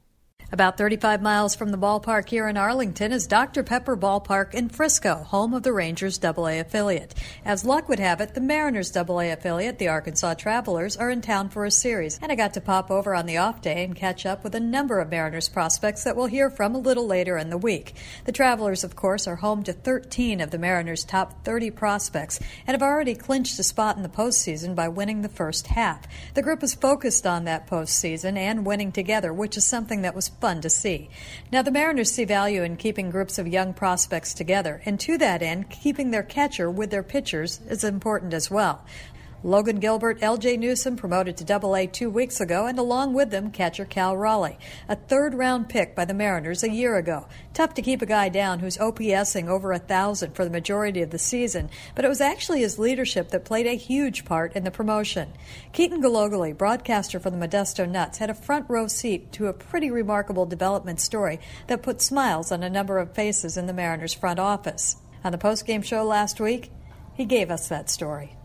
About 0.52 0.76
35 0.76 1.22
miles 1.22 1.56
from 1.56 1.70
the 1.70 1.78
ballpark 1.78 2.28
here 2.28 2.46
in 2.46 2.56
Arlington 2.56 3.12
is 3.12 3.26
Dr. 3.26 3.62
Pepper 3.62 3.96
Ballpark 3.96 4.52
in 4.52 4.68
Frisco, 4.68 5.24
home 5.24 5.54
of 5.54 5.62
the 5.62 5.72
Rangers 5.72 6.22
AA 6.22 6.60
affiliate. 6.60 7.14
As 7.44 7.64
luck 7.64 7.88
would 7.88 7.98
have 7.98 8.20
it, 8.20 8.34
the 8.34 8.40
Mariners 8.40 8.94
AA 8.94 9.32
affiliate, 9.32 9.78
the 9.78 9.88
Arkansas 9.88 10.34
Travelers, 10.34 10.96
are 10.98 11.10
in 11.10 11.22
town 11.22 11.48
for 11.48 11.64
a 11.64 11.70
series, 11.70 12.20
and 12.22 12.30
I 12.30 12.34
got 12.34 12.54
to 12.54 12.60
pop 12.60 12.90
over 12.90 13.14
on 13.14 13.26
the 13.26 13.38
off 13.38 13.62
day 13.62 13.84
and 13.84 13.96
catch 13.96 14.26
up 14.26 14.44
with 14.44 14.54
a 14.54 14.60
number 14.60 15.00
of 15.00 15.10
Mariners 15.10 15.48
prospects 15.48 16.04
that 16.04 16.14
we'll 16.14 16.26
hear 16.26 16.50
from 16.50 16.74
a 16.74 16.78
little 16.78 17.06
later 17.06 17.38
in 17.38 17.48
the 17.48 17.58
week. 17.58 17.94
The 18.26 18.32
Travelers, 18.32 18.84
of 18.84 18.94
course, 18.94 19.26
are 19.26 19.36
home 19.36 19.62
to 19.64 19.72
13 19.72 20.42
of 20.42 20.50
the 20.50 20.58
Mariners' 20.58 21.04
top 21.04 21.42
30 21.44 21.70
prospects 21.70 22.38
and 22.66 22.74
have 22.74 22.82
already 22.82 23.14
clinched 23.14 23.58
a 23.58 23.64
spot 23.64 23.96
in 23.96 24.02
the 24.02 24.08
postseason 24.10 24.74
by 24.74 24.88
winning 24.88 25.22
the 25.22 25.28
first 25.28 25.68
half. 25.68 26.06
The 26.34 26.42
group 26.42 26.62
is 26.62 26.74
focused 26.74 27.26
on 27.26 27.44
that 27.44 27.66
postseason 27.66 28.36
and 28.36 28.66
winning 28.66 28.92
together, 28.92 29.32
which 29.32 29.56
is 29.56 29.66
something 29.66 30.02
that 30.02 30.14
was 30.14 30.28
fun 30.40 30.60
to 30.60 30.70
see. 30.70 31.08
Now, 31.50 31.62
the 31.62 31.70
Mariners 31.70 32.12
see 32.12 32.24
value 32.24 32.62
in 32.62 32.76
keeping 32.76 33.10
groups 33.10 33.38
of 33.38 33.46
young 33.46 33.74
prospects 33.74 34.34
together, 34.34 34.82
and 34.84 34.98
to 35.00 35.18
that 35.18 35.42
end, 35.42 35.70
keeping 35.70 36.10
their 36.10 36.22
catcher 36.22 36.70
with 36.70 36.90
their 36.90 37.02
pitchers 37.02 37.60
is 37.68 37.84
important 37.84 38.34
as 38.34 38.50
well. 38.50 38.84
Logan 39.46 39.78
Gilbert, 39.78 40.20
LJ 40.22 40.58
Newsome 40.58 40.96
promoted 40.96 41.36
to 41.36 41.44
Double 41.44 41.76
A 41.76 41.86
two 41.86 42.08
weeks 42.08 42.40
ago, 42.40 42.64
and 42.64 42.78
along 42.78 43.12
with 43.12 43.30
them, 43.30 43.50
catcher 43.50 43.84
Cal 43.84 44.16
Raleigh, 44.16 44.56
a 44.88 44.96
third 44.96 45.34
round 45.34 45.68
pick 45.68 45.94
by 45.94 46.06
the 46.06 46.14
Mariners 46.14 46.62
a 46.62 46.70
year 46.70 46.96
ago. 46.96 47.26
Tough 47.52 47.74
to 47.74 47.82
keep 47.82 48.00
a 48.00 48.06
guy 48.06 48.30
down 48.30 48.60
who's 48.60 48.78
OPSing 48.78 49.48
over 49.48 49.70
a 49.72 49.78
thousand 49.78 50.34
for 50.34 50.44
the 50.44 50.50
majority 50.50 51.02
of 51.02 51.10
the 51.10 51.18
season, 51.18 51.68
but 51.94 52.06
it 52.06 52.08
was 52.08 52.22
actually 52.22 52.60
his 52.60 52.78
leadership 52.78 53.28
that 53.28 53.44
played 53.44 53.66
a 53.66 53.76
huge 53.76 54.24
part 54.24 54.56
in 54.56 54.64
the 54.64 54.70
promotion. 54.70 55.30
Keaton 55.74 56.00
Gillogly, 56.00 56.54
broadcaster 56.54 57.20
for 57.20 57.28
the 57.28 57.36
Modesto 57.36 57.86
Nuts, 57.86 58.16
had 58.16 58.30
a 58.30 58.34
front 58.34 58.64
row 58.70 58.86
seat 58.86 59.30
to 59.32 59.48
a 59.48 59.52
pretty 59.52 59.90
remarkable 59.90 60.46
development 60.46 61.00
story 61.00 61.38
that 61.66 61.82
put 61.82 62.00
smiles 62.00 62.50
on 62.50 62.62
a 62.62 62.70
number 62.70 62.96
of 62.96 63.14
faces 63.14 63.58
in 63.58 63.66
the 63.66 63.74
Mariners 63.74 64.14
front 64.14 64.38
office. 64.38 64.96
On 65.22 65.32
the 65.32 65.36
postgame 65.36 65.84
show 65.84 66.02
last 66.02 66.40
week, 66.40 66.70
he 67.12 67.26
gave 67.26 67.50
us 67.50 67.68
that 67.68 67.90
story. 67.90 68.38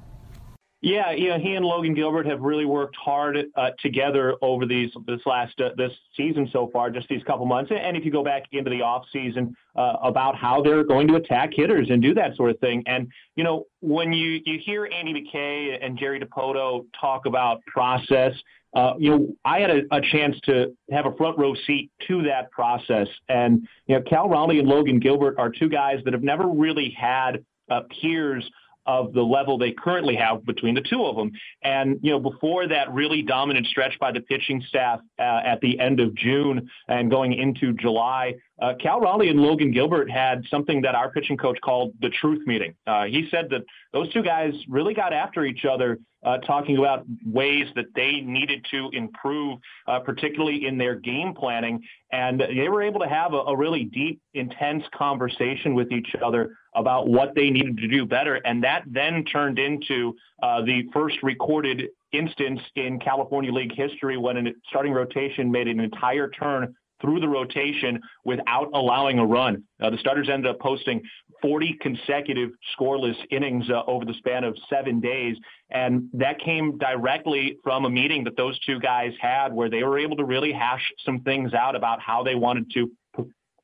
Yeah, 0.81 1.12
you 1.12 1.27
know, 1.27 1.39
he 1.39 1.55
and 1.55 1.65
Logan 1.65 1.93
Gilbert 1.93 2.25
have 2.25 2.39
really 2.39 2.63
worked 2.63 2.95
hard 2.95 3.38
uh, 3.57 3.71
together 3.79 4.36
over 4.41 4.65
these 4.65 4.89
this 5.07 5.19
last 5.25 5.59
uh, 5.59 5.71
this 5.75 5.91
season 6.15 6.50
so 6.53 6.69
far, 6.71 6.89
just 6.89 7.09
these 7.09 7.21
couple 7.24 7.45
months. 7.45 7.69
And 7.75 7.98
if 7.98 8.05
you 8.05 8.12
go 8.12 8.24
back 8.24 8.43
into 8.53 8.69
the 8.69 8.81
off 8.81 9.03
season, 9.12 9.57
uh, 9.75 9.95
about 10.01 10.38
how 10.38 10.62
they're 10.62 10.86
going 10.86 11.09
to 11.09 11.15
attack 11.15 11.50
hitters 11.53 11.89
and 11.89 12.01
do 12.01 12.13
that 12.13 12.38
sort 12.38 12.51
of 12.51 12.59
thing. 12.59 12.81
And 12.86 13.12
you 13.36 13.43
know, 13.43 13.65
when 13.81 14.13
you 14.13 14.39
you 14.45 14.57
hear 14.63 14.86
Andy 14.86 15.13
McKay 15.13 15.86
and 15.86 15.99
Jerry 15.99 16.21
Dipoto 16.21 16.86
talk 16.99 17.25
about 17.25 17.62
process, 17.65 18.32
uh, 18.73 18.93
you 18.97 19.10
know, 19.10 19.27
I 19.43 19.60
had 19.60 19.71
a, 19.71 19.82
a, 19.91 19.99
chance 19.99 20.39
to 20.45 20.73
have 20.91 21.06
a 21.06 21.13
front 21.17 21.38
row 21.38 21.56
seat 21.67 21.91
to 22.08 22.23
that 22.23 22.51
process. 22.51 23.08
And 23.27 23.67
you 23.88 23.95
know, 23.95 24.01
Cal 24.10 24.30
Raleigh 24.30 24.60
and 24.60 24.67
Logan 24.69 24.99
Gilbert 24.99 25.36
are 25.38 25.49
two 25.49 25.67
guys 25.67 25.99
that 26.06 26.13
have 26.13 26.23
never 26.23 26.47
really 26.47 26.95
had 26.97 27.43
uh, 27.69 27.82
peers 28.01 28.49
of 28.86 29.13
the 29.13 29.22
level 29.22 29.58
they 29.58 29.72
currently 29.72 30.15
have 30.15 30.46
between 30.46 30.76
the 30.76 30.82
two 30.82 31.06
of 31.06 31.15
them. 31.15 31.32
And, 31.63 32.00
you 32.02 32.12
know, 32.12 32.20
before 32.20 32.68
that 32.68 32.92
really 32.94 33.22
dominant 33.22 33.68
stretch 33.68 33.98
by 34.00 34.12
the 34.12 34.22
pitching 34.22 34.63
staff 34.68 35.00
uh, 35.20 35.42
at 35.46 35.62
the 35.62 35.80
end 35.80 36.00
of 36.00 36.15
June 36.15 36.70
and 36.88 37.10
going 37.10 37.34
into 37.34 37.74
July, 37.74 38.36
uh, 38.62 38.74
Cal 38.80 39.00
Raleigh 39.00 39.30
and 39.30 39.39
Logan 39.39 39.72
Gilbert 39.72 40.10
had 40.10 40.44
something 40.50 40.82
that 40.82 40.96
our 40.96 41.12
pitching 41.12 41.38
coach 41.38 41.60
called 41.62 41.94
the 42.02 42.10
truth 42.10 42.46
meeting. 42.46 42.74
Uh, 42.88 43.06
he 43.06 43.28
said 43.32 43.50
that 43.52 43.62
those 43.94 44.12
two 44.12 44.24
guys 44.24 44.54
really 44.68 44.94
got 44.94 45.13
after 45.13 45.46
each 45.46 45.65
other, 45.65 46.00
uh, 46.26 46.38
talking 46.39 46.78
about 46.78 47.06
ways 47.26 47.68
that 47.76 47.86
they 47.96 48.20
needed 48.20 48.65
to 48.72 48.89
improve, 48.92 49.58
uh, 49.88 50.00
particularly 50.00 50.65
in 50.65 50.78
their 50.78 50.96
game 50.96 51.34
planning. 51.34 51.82
And 52.12 52.42
they 52.42 52.68
were 52.68 52.82
able 52.82 53.00
to 53.00 53.08
have 53.08 53.34
a, 53.34 53.38
a 53.38 53.56
really 53.56 53.86
deep, 53.86 54.20
intense 54.34 54.84
conversation 54.94 55.76
with 55.76 55.92
each 55.92 56.13
other 56.24 56.58
about 56.75 57.08
what 57.08 57.34
they 57.36 57.49
needed 57.49 57.77
to 57.77 57.88
do 57.88 58.05
better. 58.05 58.36
And 58.36 58.63
that 58.63 58.84
then 58.88 59.23
turned 59.25 59.60
into 59.60 60.15
uh, 60.41 60.62
the 60.62 60.84
first 60.93 61.17
recorded 61.23 61.89
instance 62.12 62.60
in 62.75 62.99
California 62.99 63.51
League 63.51 63.75
history 63.75 64.17
when 64.17 64.47
a 64.47 64.51
starting 64.67 64.93
rotation 64.93 65.51
made 65.51 65.67
an 65.67 65.79
entire 65.79 66.29
turn 66.29 66.75
through 67.01 67.19
the 67.19 67.27
rotation 67.27 67.99
without 68.25 68.69
allowing 68.73 69.19
a 69.19 69.25
run. 69.25 69.63
Uh, 69.82 69.89
the 69.89 69.97
starters 69.97 70.29
ended 70.29 70.51
up 70.51 70.60
posting 70.60 71.01
40 71.41 71.77
consecutive 71.79 72.49
scoreless 72.77 73.15
innings 73.32 73.69
uh, 73.69 73.84
over 73.88 74.03
the 74.03 74.13
span 74.15 74.43
of 74.43 74.58
seven 74.69 74.99
days. 74.99 75.38
And 75.69 76.10
that 76.13 76.39
came 76.39 76.77
directly 76.77 77.58
from 77.63 77.86
a 77.86 77.89
meeting 77.89 78.23
that 78.25 78.36
those 78.36 78.60
two 78.60 78.79
guys 78.79 79.13
had 79.21 79.53
where 79.53 79.69
they 79.69 79.84
were 79.84 79.97
able 79.97 80.17
to 80.17 80.25
really 80.25 80.51
hash 80.51 80.91
some 81.05 81.21
things 81.21 81.53
out 81.53 81.75
about 81.75 82.01
how 82.01 82.23
they 82.23 82.36
wanted 82.36 82.69
to 82.73 82.91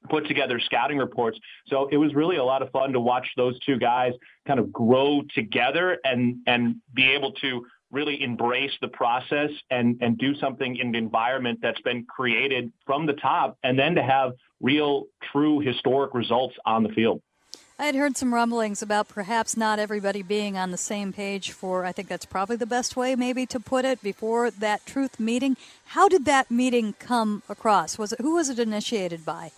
put 0.09 0.27
together 0.27 0.59
scouting 0.59 0.97
reports. 0.97 1.39
So 1.67 1.87
it 1.91 1.97
was 1.97 2.13
really 2.13 2.37
a 2.37 2.43
lot 2.43 2.61
of 2.61 2.71
fun 2.71 2.93
to 2.93 2.99
watch 2.99 3.27
those 3.37 3.59
two 3.59 3.77
guys 3.77 4.13
kind 4.47 4.59
of 4.59 4.71
grow 4.71 5.21
together 5.33 5.97
and 6.03 6.37
and 6.47 6.75
be 6.93 7.11
able 7.11 7.31
to 7.33 7.65
really 7.91 8.21
embrace 8.21 8.73
the 8.81 8.87
process 8.87 9.51
and 9.69 9.97
and 10.01 10.17
do 10.17 10.35
something 10.35 10.77
in 10.77 10.91
the 10.91 10.97
environment 10.97 11.59
that's 11.61 11.81
been 11.81 12.05
created 12.05 12.71
from 12.85 13.05
the 13.05 13.13
top 13.13 13.57
and 13.63 13.77
then 13.77 13.95
to 13.95 14.03
have 14.03 14.33
real 14.61 15.05
true 15.31 15.59
historic 15.59 16.13
results 16.13 16.55
on 16.65 16.83
the 16.83 16.89
field. 16.89 17.21
I 17.77 17.87
had 17.87 17.95
heard 17.95 18.15
some 18.15 18.33
rumblings 18.33 18.81
about 18.81 19.09
perhaps 19.09 19.57
not 19.57 19.79
everybody 19.79 20.21
being 20.21 20.57
on 20.57 20.71
the 20.71 20.77
same 20.77 21.11
page 21.11 21.51
for, 21.51 21.83
I 21.83 21.91
think 21.91 22.07
that's 22.07 22.25
probably 22.25 22.55
the 22.55 22.65
best 22.65 22.95
way 22.95 23.17
maybe 23.17 23.45
to 23.47 23.59
put 23.59 23.83
it, 23.83 24.01
before 24.01 24.49
that 24.49 24.85
truth 24.85 25.19
meeting. 25.19 25.57
How 25.87 26.07
did 26.07 26.23
that 26.23 26.49
meeting 26.49 26.93
come 26.99 27.43
across? 27.49 27.97
Was 27.97 28.13
it, 28.13 28.21
who 28.21 28.35
was 28.35 28.47
it 28.47 28.59
initiated 28.59 29.25
by? 29.25 29.51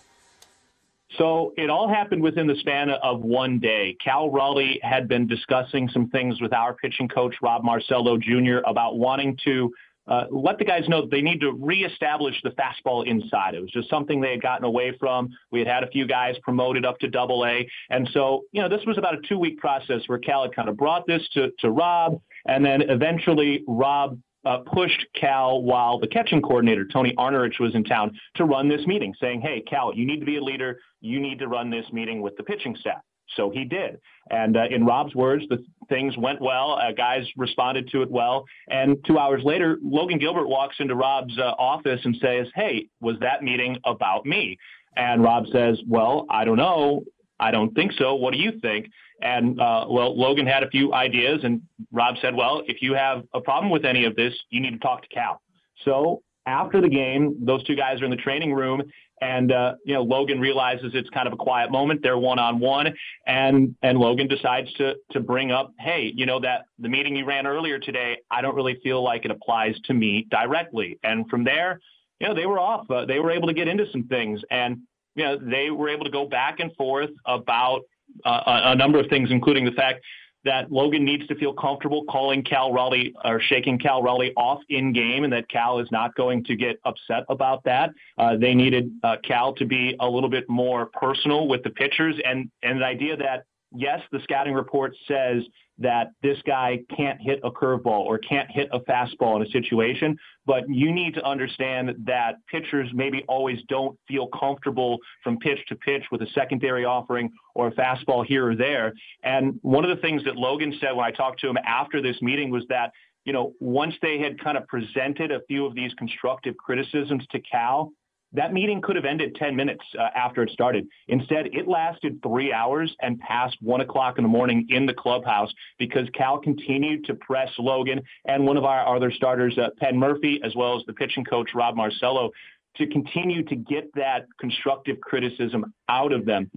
So 1.16 1.54
it 1.56 1.70
all 1.70 1.88
happened 1.88 2.22
within 2.22 2.46
the 2.46 2.56
span 2.56 2.90
of 2.90 3.20
one 3.20 3.58
day. 3.58 3.96
Cal 4.04 4.30
Raleigh 4.30 4.78
had 4.82 5.08
been 5.08 5.26
discussing 5.26 5.88
some 5.88 6.10
things 6.10 6.40
with 6.40 6.52
our 6.52 6.74
pitching 6.74 7.08
coach, 7.08 7.34
Rob 7.40 7.64
Marcello 7.64 8.18
Jr., 8.18 8.58
about 8.66 8.98
wanting 8.98 9.38
to 9.44 9.72
uh, 10.08 10.24
let 10.30 10.58
the 10.58 10.64
guys 10.64 10.88
know 10.88 11.02
that 11.02 11.10
they 11.10 11.20
need 11.20 11.40
to 11.40 11.52
reestablish 11.52 12.34
the 12.42 12.50
fastball 12.50 13.06
inside. 13.06 13.54
It 13.54 13.60
was 13.60 13.70
just 13.70 13.90
something 13.90 14.20
they 14.20 14.30
had 14.30 14.42
gotten 14.42 14.64
away 14.64 14.96
from. 14.98 15.28
We 15.50 15.58
had 15.58 15.68
had 15.68 15.82
a 15.82 15.88
few 15.88 16.06
guys 16.06 16.36
promoted 16.42 16.86
up 16.86 16.98
to 17.00 17.08
double 17.08 17.44
A. 17.44 17.68
And 17.90 18.08
so, 18.12 18.44
you 18.52 18.62
know, 18.62 18.68
this 18.68 18.84
was 18.86 18.96
about 18.96 19.14
a 19.14 19.20
two 19.28 19.38
week 19.38 19.58
process 19.58 20.02
where 20.06 20.18
Cal 20.18 20.42
had 20.42 20.54
kind 20.54 20.68
of 20.68 20.76
brought 20.76 21.06
this 21.06 21.26
to, 21.34 21.50
to 21.58 21.70
Rob. 21.70 22.20
And 22.46 22.64
then 22.64 22.82
eventually 22.82 23.64
Rob 23.68 24.18
uh, 24.44 24.58
pushed 24.72 25.04
Cal 25.18 25.62
while 25.62 25.98
the 25.98 26.06
catching 26.06 26.40
coordinator, 26.40 26.86
Tony 26.86 27.14
Arnerich, 27.18 27.60
was 27.60 27.74
in 27.74 27.84
town 27.84 28.18
to 28.36 28.44
run 28.44 28.68
this 28.68 28.86
meeting, 28.86 29.14
saying, 29.20 29.40
hey, 29.40 29.62
Cal, 29.68 29.94
you 29.94 30.06
need 30.06 30.20
to 30.20 30.26
be 30.26 30.36
a 30.36 30.42
leader. 30.42 30.78
You 31.00 31.20
need 31.20 31.38
to 31.40 31.48
run 31.48 31.70
this 31.70 31.86
meeting 31.92 32.22
with 32.22 32.36
the 32.36 32.42
pitching 32.42 32.76
staff. 32.80 33.00
So 33.36 33.50
he 33.50 33.64
did. 33.64 33.98
And 34.30 34.56
uh, 34.56 34.64
in 34.70 34.86
Rob's 34.86 35.14
words, 35.14 35.44
the 35.48 35.62
things 35.88 36.16
went 36.16 36.40
well. 36.40 36.78
Uh, 36.80 36.92
guys 36.92 37.26
responded 37.36 37.88
to 37.90 38.02
it 38.02 38.10
well. 38.10 38.44
And 38.68 38.96
two 39.06 39.18
hours 39.18 39.42
later, 39.44 39.78
Logan 39.82 40.18
Gilbert 40.18 40.48
walks 40.48 40.76
into 40.78 40.94
Rob's 40.94 41.36
uh, 41.38 41.52
office 41.58 42.00
and 42.04 42.16
says, 42.20 42.46
hey, 42.54 42.88
was 43.00 43.16
that 43.20 43.42
meeting 43.42 43.76
about 43.84 44.24
me? 44.24 44.56
And 44.96 45.22
Rob 45.22 45.46
says, 45.52 45.78
well, 45.86 46.26
I 46.30 46.44
don't 46.44 46.56
know. 46.56 47.04
I 47.38 47.50
don't 47.50 47.72
think 47.74 47.92
so. 47.92 48.14
What 48.14 48.32
do 48.32 48.38
you 48.38 48.58
think? 48.60 48.90
And 49.20 49.60
uh, 49.60 49.86
well, 49.88 50.16
Logan 50.16 50.46
had 50.46 50.62
a 50.62 50.70
few 50.70 50.94
ideas, 50.94 51.40
and 51.42 51.62
Rob 51.92 52.16
said, 52.22 52.34
well, 52.34 52.62
if 52.66 52.82
you 52.82 52.94
have 52.94 53.24
a 53.34 53.40
problem 53.40 53.70
with 53.70 53.84
any 53.84 54.04
of 54.04 54.14
this, 54.14 54.34
you 54.50 54.60
need 54.60 54.72
to 54.72 54.78
talk 54.78 55.02
to 55.02 55.08
Cal. 55.08 55.40
So 55.84 56.22
after 56.46 56.80
the 56.80 56.88
game, 56.88 57.36
those 57.40 57.62
two 57.64 57.76
guys 57.76 58.00
are 58.00 58.04
in 58.04 58.10
the 58.10 58.16
training 58.16 58.54
room, 58.54 58.82
and 59.20 59.52
uh, 59.52 59.74
you 59.84 59.94
know 59.94 60.02
Logan 60.02 60.40
realizes 60.40 60.92
it's 60.94 61.10
kind 61.10 61.26
of 61.26 61.32
a 61.32 61.36
quiet 61.36 61.70
moment. 61.70 62.00
They're 62.02 62.18
one 62.18 62.38
on 62.38 62.58
one, 62.58 62.94
and 63.26 63.74
and 63.82 63.98
Logan 63.98 64.28
decides 64.28 64.72
to 64.74 64.94
to 65.10 65.20
bring 65.20 65.50
up, 65.50 65.72
hey, 65.78 66.12
you 66.14 66.26
know 66.26 66.40
that 66.40 66.66
the 66.78 66.88
meeting 66.88 67.16
you 67.16 67.24
ran 67.24 67.46
earlier 67.46 67.78
today, 67.78 68.18
I 68.30 68.40
don't 68.40 68.54
really 68.54 68.78
feel 68.82 69.02
like 69.02 69.24
it 69.24 69.30
applies 69.30 69.78
to 69.84 69.94
me 69.94 70.26
directly. 70.30 70.98
And 71.02 71.28
from 71.28 71.44
there, 71.44 71.80
you 72.20 72.28
know, 72.28 72.34
they 72.34 72.46
were 72.46 72.58
off. 72.58 72.90
Uh, 72.90 73.04
they 73.04 73.18
were 73.18 73.30
able 73.30 73.48
to 73.48 73.54
get 73.54 73.68
into 73.68 73.90
some 73.90 74.04
things, 74.04 74.40
and 74.50 74.78
you 75.14 75.24
know, 75.24 75.36
they 75.36 75.70
were 75.70 75.88
able 75.88 76.04
to 76.04 76.10
go 76.10 76.26
back 76.26 76.60
and 76.60 76.74
forth 76.76 77.10
about 77.26 77.82
a, 78.24 78.40
a 78.46 78.76
number 78.76 78.98
of 78.98 79.06
things, 79.08 79.30
including 79.30 79.64
the 79.64 79.72
fact 79.72 80.02
that 80.44 80.70
Logan 80.70 81.04
needs 81.04 81.26
to 81.26 81.34
feel 81.34 81.52
comfortable 81.52 82.04
calling 82.08 82.42
Cal 82.42 82.72
Raleigh 82.72 83.12
or 83.24 83.40
shaking 83.40 83.78
Cal 83.78 84.02
Raleigh 84.02 84.32
off 84.36 84.60
in 84.68 84.92
game, 84.92 85.24
and 85.24 85.32
that 85.32 85.48
Cal 85.48 85.78
is 85.80 85.88
not 85.90 86.14
going 86.14 86.44
to 86.44 86.56
get 86.56 86.80
upset 86.84 87.24
about 87.28 87.64
that. 87.64 87.90
Uh, 88.16 88.36
they 88.36 88.54
needed 88.54 88.90
uh, 89.02 89.16
Cal 89.24 89.52
to 89.54 89.66
be 89.66 89.96
a 90.00 90.08
little 90.08 90.30
bit 90.30 90.48
more 90.48 90.86
personal 90.86 91.48
with 91.48 91.62
the 91.64 91.70
pitchers, 91.70 92.16
and 92.24 92.50
and 92.62 92.80
the 92.80 92.84
idea 92.84 93.16
that 93.16 93.44
yes, 93.74 94.00
the 94.12 94.20
scouting 94.22 94.54
report 94.54 94.94
says 95.06 95.42
that 95.78 96.08
this 96.22 96.38
guy 96.46 96.80
can't 96.96 97.20
hit 97.20 97.40
a 97.44 97.50
curveball 97.50 97.86
or 97.86 98.18
can't 98.18 98.50
hit 98.50 98.68
a 98.72 98.80
fastball 98.80 99.36
in 99.36 99.46
a 99.46 99.50
situation, 99.50 100.16
but 100.46 100.64
you 100.68 100.92
need 100.92 101.14
to 101.14 101.24
understand 101.24 101.94
that 102.04 102.36
pitchers 102.50 102.88
maybe 102.92 103.24
always 103.28 103.58
don't 103.68 103.96
feel 104.08 104.26
comfortable 104.28 104.98
from 105.22 105.38
pitch 105.38 105.58
to 105.68 105.76
pitch 105.76 106.04
with 106.10 106.22
a 106.22 106.26
secondary 106.34 106.84
offering 106.84 107.30
or 107.54 107.68
a 107.68 107.72
fastball 107.72 108.26
here 108.26 108.50
or 108.50 108.56
there. 108.56 108.92
And 109.22 109.58
one 109.62 109.84
of 109.84 109.94
the 109.94 110.02
things 110.02 110.24
that 110.24 110.36
Logan 110.36 110.74
said 110.80 110.92
when 110.92 111.04
I 111.04 111.10
talked 111.10 111.40
to 111.40 111.48
him 111.48 111.58
after 111.64 112.02
this 112.02 112.20
meeting 112.22 112.50
was 112.50 112.64
that, 112.68 112.92
you 113.24 113.32
know, 113.32 113.52
once 113.60 113.94
they 114.02 114.18
had 114.18 114.42
kind 114.42 114.56
of 114.56 114.66
presented 114.66 115.30
a 115.30 115.40
few 115.48 115.66
of 115.66 115.74
these 115.74 115.92
constructive 115.94 116.56
criticisms 116.56 117.24
to 117.30 117.40
Cal, 117.40 117.92
that 118.32 118.52
meeting 118.52 118.82
could 118.82 118.96
have 118.96 119.04
ended 119.04 119.34
10 119.36 119.56
minutes 119.56 119.84
uh, 119.98 120.08
after 120.14 120.42
it 120.42 120.50
started. 120.50 120.86
Instead, 121.08 121.46
it 121.46 121.66
lasted 121.66 122.20
three 122.22 122.52
hours 122.52 122.94
and 123.00 123.18
past 123.20 123.56
one 123.60 123.80
o'clock 123.80 124.18
in 124.18 124.24
the 124.24 124.28
morning 124.28 124.66
in 124.68 124.84
the 124.84 124.92
clubhouse 124.92 125.52
because 125.78 126.06
Cal 126.14 126.38
continued 126.38 127.04
to 127.06 127.14
press 127.14 127.50
Logan 127.58 128.02
and 128.26 128.46
one 128.46 128.56
of 128.56 128.64
our 128.64 128.94
other 128.94 129.10
starters, 129.10 129.56
uh, 129.56 129.70
Penn 129.78 129.96
Murphy, 129.96 130.40
as 130.44 130.54
well 130.54 130.76
as 130.76 130.84
the 130.86 130.92
pitching 130.92 131.24
coach, 131.24 131.50
Rob 131.54 131.74
Marcello, 131.74 132.30
to 132.76 132.86
continue 132.86 133.42
to 133.44 133.56
get 133.56 133.92
that 133.94 134.26
constructive 134.38 135.00
criticism 135.00 135.72
out 135.88 136.12
of 136.12 136.26
them. 136.26 136.50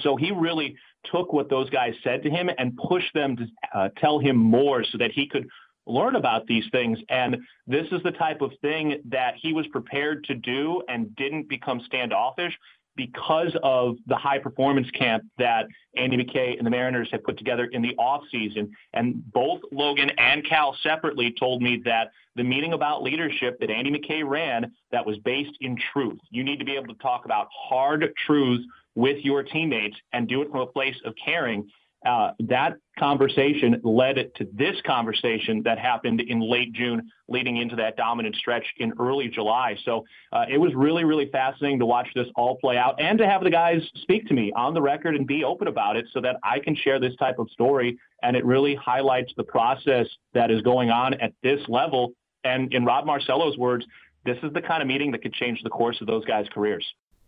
So 0.00 0.16
he 0.16 0.30
really 0.30 0.76
took 1.10 1.32
what 1.32 1.48
those 1.48 1.70
guys 1.70 1.94
said 2.04 2.22
to 2.24 2.30
him 2.30 2.50
and 2.58 2.76
pushed 2.76 3.12
them 3.14 3.36
to 3.36 3.46
uh, 3.74 3.88
tell 3.96 4.18
him 4.18 4.36
more 4.36 4.84
so 4.84 4.98
that 4.98 5.12
he 5.12 5.26
could 5.26 5.48
learn 5.86 6.16
about 6.16 6.46
these 6.46 6.64
things. 6.72 6.98
And 7.08 7.36
this 7.66 7.86
is 7.92 8.02
the 8.02 8.12
type 8.12 8.40
of 8.40 8.52
thing 8.60 9.00
that 9.06 9.34
he 9.36 9.52
was 9.52 9.66
prepared 9.68 10.24
to 10.24 10.34
do 10.34 10.82
and 10.88 11.14
didn't 11.16 11.48
become 11.48 11.80
standoffish 11.86 12.56
because 12.96 13.54
of 13.62 13.96
the 14.06 14.16
high 14.16 14.38
performance 14.38 14.90
camp 14.92 15.22
that 15.38 15.66
Andy 15.96 16.16
McKay 16.16 16.56
and 16.56 16.66
the 16.66 16.70
Mariners 16.70 17.08
had 17.10 17.22
put 17.22 17.36
together 17.36 17.66
in 17.66 17.82
the 17.82 17.94
offseason. 17.98 18.70
And 18.94 19.30
both 19.32 19.60
Logan 19.70 20.10
and 20.18 20.44
Cal 20.46 20.74
separately 20.82 21.34
told 21.38 21.62
me 21.62 21.82
that 21.84 22.10
the 22.34 22.42
meeting 22.42 22.72
about 22.72 23.02
leadership 23.02 23.60
that 23.60 23.70
Andy 23.70 23.90
McKay 23.90 24.26
ran 24.26 24.72
that 24.92 25.04
was 25.04 25.18
based 25.18 25.56
in 25.60 25.76
truth. 25.92 26.18
You 26.30 26.42
need 26.42 26.58
to 26.58 26.64
be 26.64 26.74
able 26.74 26.88
to 26.88 27.00
talk 27.00 27.26
about 27.26 27.48
hard 27.52 28.12
truths 28.26 28.64
with 28.94 29.22
your 29.24 29.42
teammates 29.42 29.96
and 30.12 30.26
do 30.26 30.40
it 30.40 30.50
from 30.50 30.60
a 30.60 30.66
place 30.66 30.96
of 31.04 31.14
caring 31.22 31.68
uh, 32.04 32.32
that 32.40 32.76
conversation 32.98 33.80
led 33.82 34.16
to 34.36 34.48
this 34.52 34.76
conversation 34.86 35.62
that 35.64 35.78
happened 35.78 36.20
in 36.20 36.40
late 36.40 36.72
June, 36.72 37.10
leading 37.28 37.56
into 37.56 37.76
that 37.76 37.96
dominant 37.96 38.34
stretch 38.36 38.64
in 38.78 38.92
early 38.98 39.28
July. 39.28 39.76
So 39.84 40.04
uh, 40.32 40.44
it 40.48 40.58
was 40.58 40.72
really, 40.74 41.04
really 41.04 41.28
fascinating 41.30 41.78
to 41.80 41.86
watch 41.86 42.08
this 42.14 42.26
all 42.36 42.56
play 42.58 42.76
out 42.76 43.00
and 43.00 43.18
to 43.18 43.26
have 43.26 43.42
the 43.42 43.50
guys 43.50 43.82
speak 44.02 44.26
to 44.28 44.34
me 44.34 44.52
on 44.54 44.74
the 44.74 44.80
record 44.80 45.16
and 45.16 45.26
be 45.26 45.44
open 45.44 45.68
about 45.68 45.96
it 45.96 46.06
so 46.12 46.20
that 46.20 46.36
I 46.42 46.58
can 46.60 46.76
share 46.76 47.00
this 47.00 47.14
type 47.16 47.38
of 47.38 47.50
story. 47.50 47.98
And 48.22 48.36
it 48.36 48.44
really 48.44 48.74
highlights 48.74 49.32
the 49.36 49.44
process 49.44 50.06
that 50.32 50.50
is 50.50 50.62
going 50.62 50.90
on 50.90 51.14
at 51.14 51.32
this 51.42 51.60
level. 51.68 52.12
And 52.44 52.72
in 52.72 52.84
Rob 52.84 53.04
Marcello's 53.04 53.58
words, 53.58 53.84
this 54.24 54.38
is 54.42 54.52
the 54.52 54.62
kind 54.62 54.80
of 54.80 54.88
meeting 54.88 55.10
that 55.12 55.22
could 55.22 55.34
change 55.34 55.62
the 55.62 55.70
course 55.70 56.00
of 56.00 56.06
those 56.06 56.24
guys' 56.24 56.46
careers. 56.52 56.86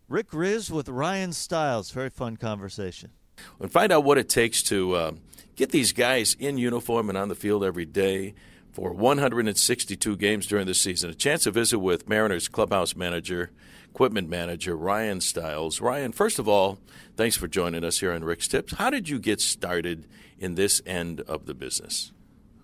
Rick 0.08 0.30
Rizzs 0.30 0.70
with 0.70 0.88
Ryan 0.88 1.32
Stiles. 1.32 1.90
Very 1.90 2.10
fun 2.10 2.36
conversation 2.36 3.10
and 3.60 3.70
find 3.70 3.92
out 3.92 4.04
what 4.04 4.18
it 4.18 4.28
takes 4.28 4.62
to 4.64 4.94
uh, 4.94 5.12
get 5.56 5.70
these 5.70 5.92
guys 5.92 6.36
in 6.38 6.58
uniform 6.58 7.08
and 7.08 7.18
on 7.18 7.28
the 7.28 7.34
field 7.34 7.64
every 7.64 7.84
day 7.84 8.34
for 8.72 8.92
162 8.92 10.16
games 10.16 10.46
during 10.46 10.66
the 10.66 10.74
season. 10.74 11.10
A 11.10 11.14
chance 11.14 11.42
to 11.44 11.50
visit 11.50 11.80
with 11.80 12.08
Mariners 12.08 12.46
clubhouse 12.46 12.94
manager, 12.94 13.50
equipment 13.90 14.28
manager 14.28 14.76
Ryan 14.76 15.20
Stiles. 15.20 15.80
Ryan, 15.80 16.12
first 16.12 16.38
of 16.38 16.46
all, 16.46 16.78
thanks 17.16 17.36
for 17.36 17.48
joining 17.48 17.82
us 17.82 17.98
here 17.98 18.12
on 18.12 18.22
Rick's 18.22 18.46
Tips. 18.46 18.74
How 18.74 18.90
did 18.90 19.08
you 19.08 19.18
get 19.18 19.40
started 19.40 20.06
in 20.38 20.54
this 20.54 20.80
end 20.86 21.20
of 21.22 21.46
the 21.46 21.54
business? 21.54 22.12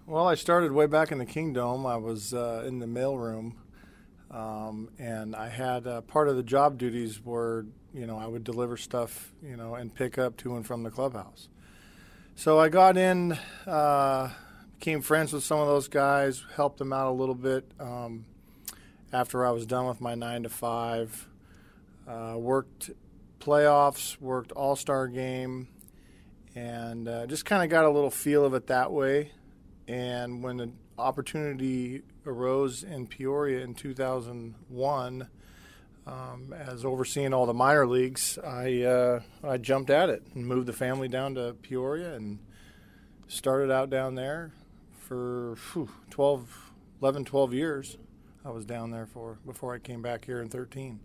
Well, 0.07 0.29
I 0.29 0.35
started 0.35 0.71
way 0.71 0.87
back 0.87 1.11
in 1.11 1.19
the 1.19 1.27
Kingdome. 1.27 1.87
I 1.87 1.97
was 1.97 2.33
uh, 2.33 2.63
in 2.67 2.79
the 2.79 2.87
mailroom, 2.87 3.55
um, 4.31 4.91
and 4.99 5.35
I 5.35 5.49
had 5.49 5.87
uh, 5.87 6.03
part 6.03 6.29
of 6.29 6.37
the 6.37 6.43
job 6.43 6.79
duties 6.79 7.25
were 7.25 7.67
you 7.95 8.07
know, 8.07 8.19
I 8.19 8.27
would 8.27 8.43
deliver 8.43 8.77
stuff, 8.77 9.33
you 9.43 9.57
know, 9.57 9.77
and 9.77 9.95
pick 9.95 10.19
up 10.19 10.37
to 10.39 10.57
and 10.57 10.67
from 10.67 10.83
the 10.83 10.91
clubhouse. 10.91 11.49
So 12.35 12.59
I 12.59 12.69
got 12.69 12.97
in, 12.97 13.39
uh, 13.67 14.31
became 14.79 15.01
friends 15.01 15.33
with 15.33 15.45
some 15.45 15.61
of 15.61 15.69
those 15.69 15.87
guys, 15.87 16.43
helped 16.57 16.79
them 16.79 16.93
out 16.93 17.07
a 17.07 17.13
little 17.13 17.37
bit 17.37 17.65
um, 17.79 18.27
after 19.13 19.47
I 19.47 19.53
was 19.53 19.65
done 19.65 19.87
with 19.87 20.01
my 20.01 20.17
nine 20.17 20.43
to 20.43 20.49
five. 20.49 21.29
Uh, 22.09 22.35
worked 22.37 22.91
playoffs, 23.39 24.21
worked 24.21 24.51
All 24.53 24.75
Star 24.75 25.07
game, 25.07 25.69
and 26.57 27.09
uh, 27.09 27.27
just 27.27 27.45
kind 27.45 27.63
of 27.63 27.71
got 27.71 27.85
a 27.85 27.91
little 27.91 28.11
feel 28.11 28.45
of 28.45 28.55
it 28.55 28.67
that 28.67 28.91
way. 28.91 29.31
And 29.87 30.43
when 30.43 30.57
the 30.57 30.71
opportunity 30.99 32.03
arose 32.27 32.83
in 32.83 33.07
Peoria 33.07 33.63
in 33.63 33.75
2001 33.75 35.29
um, 36.07 36.53
as 36.53 36.85
overseeing 36.85 37.33
all 37.33 37.47
the 37.47 37.55
minor 37.55 37.87
leagues, 37.87 38.39
I 38.39 38.83
uh, 38.83 39.21
I 39.43 39.57
jumped 39.57 39.91
at 39.91 40.11
it 40.11 40.23
and 40.35 40.47
moved 40.47 40.67
the 40.67 40.73
family 40.73 41.09
down 41.09 41.35
to 41.37 41.55
Peoria 41.63 42.15
and 42.15 42.39
started 43.27 43.71
out 43.71 43.91
down 43.91 44.15
there 44.15 44.53
for 44.99 45.57
whew, 45.73 45.91
12, 46.11 46.73
11, 47.01 47.25
12 47.25 47.55
years. 47.55 47.97
I 48.45 48.51
was 48.51 48.67
down 48.67 48.91
there 48.91 49.07
for 49.07 49.39
before 49.47 49.75
I 49.75 49.79
came 49.79 50.03
back 50.03 50.27
here 50.27 50.41
in 50.41 50.49
13. 50.49 51.01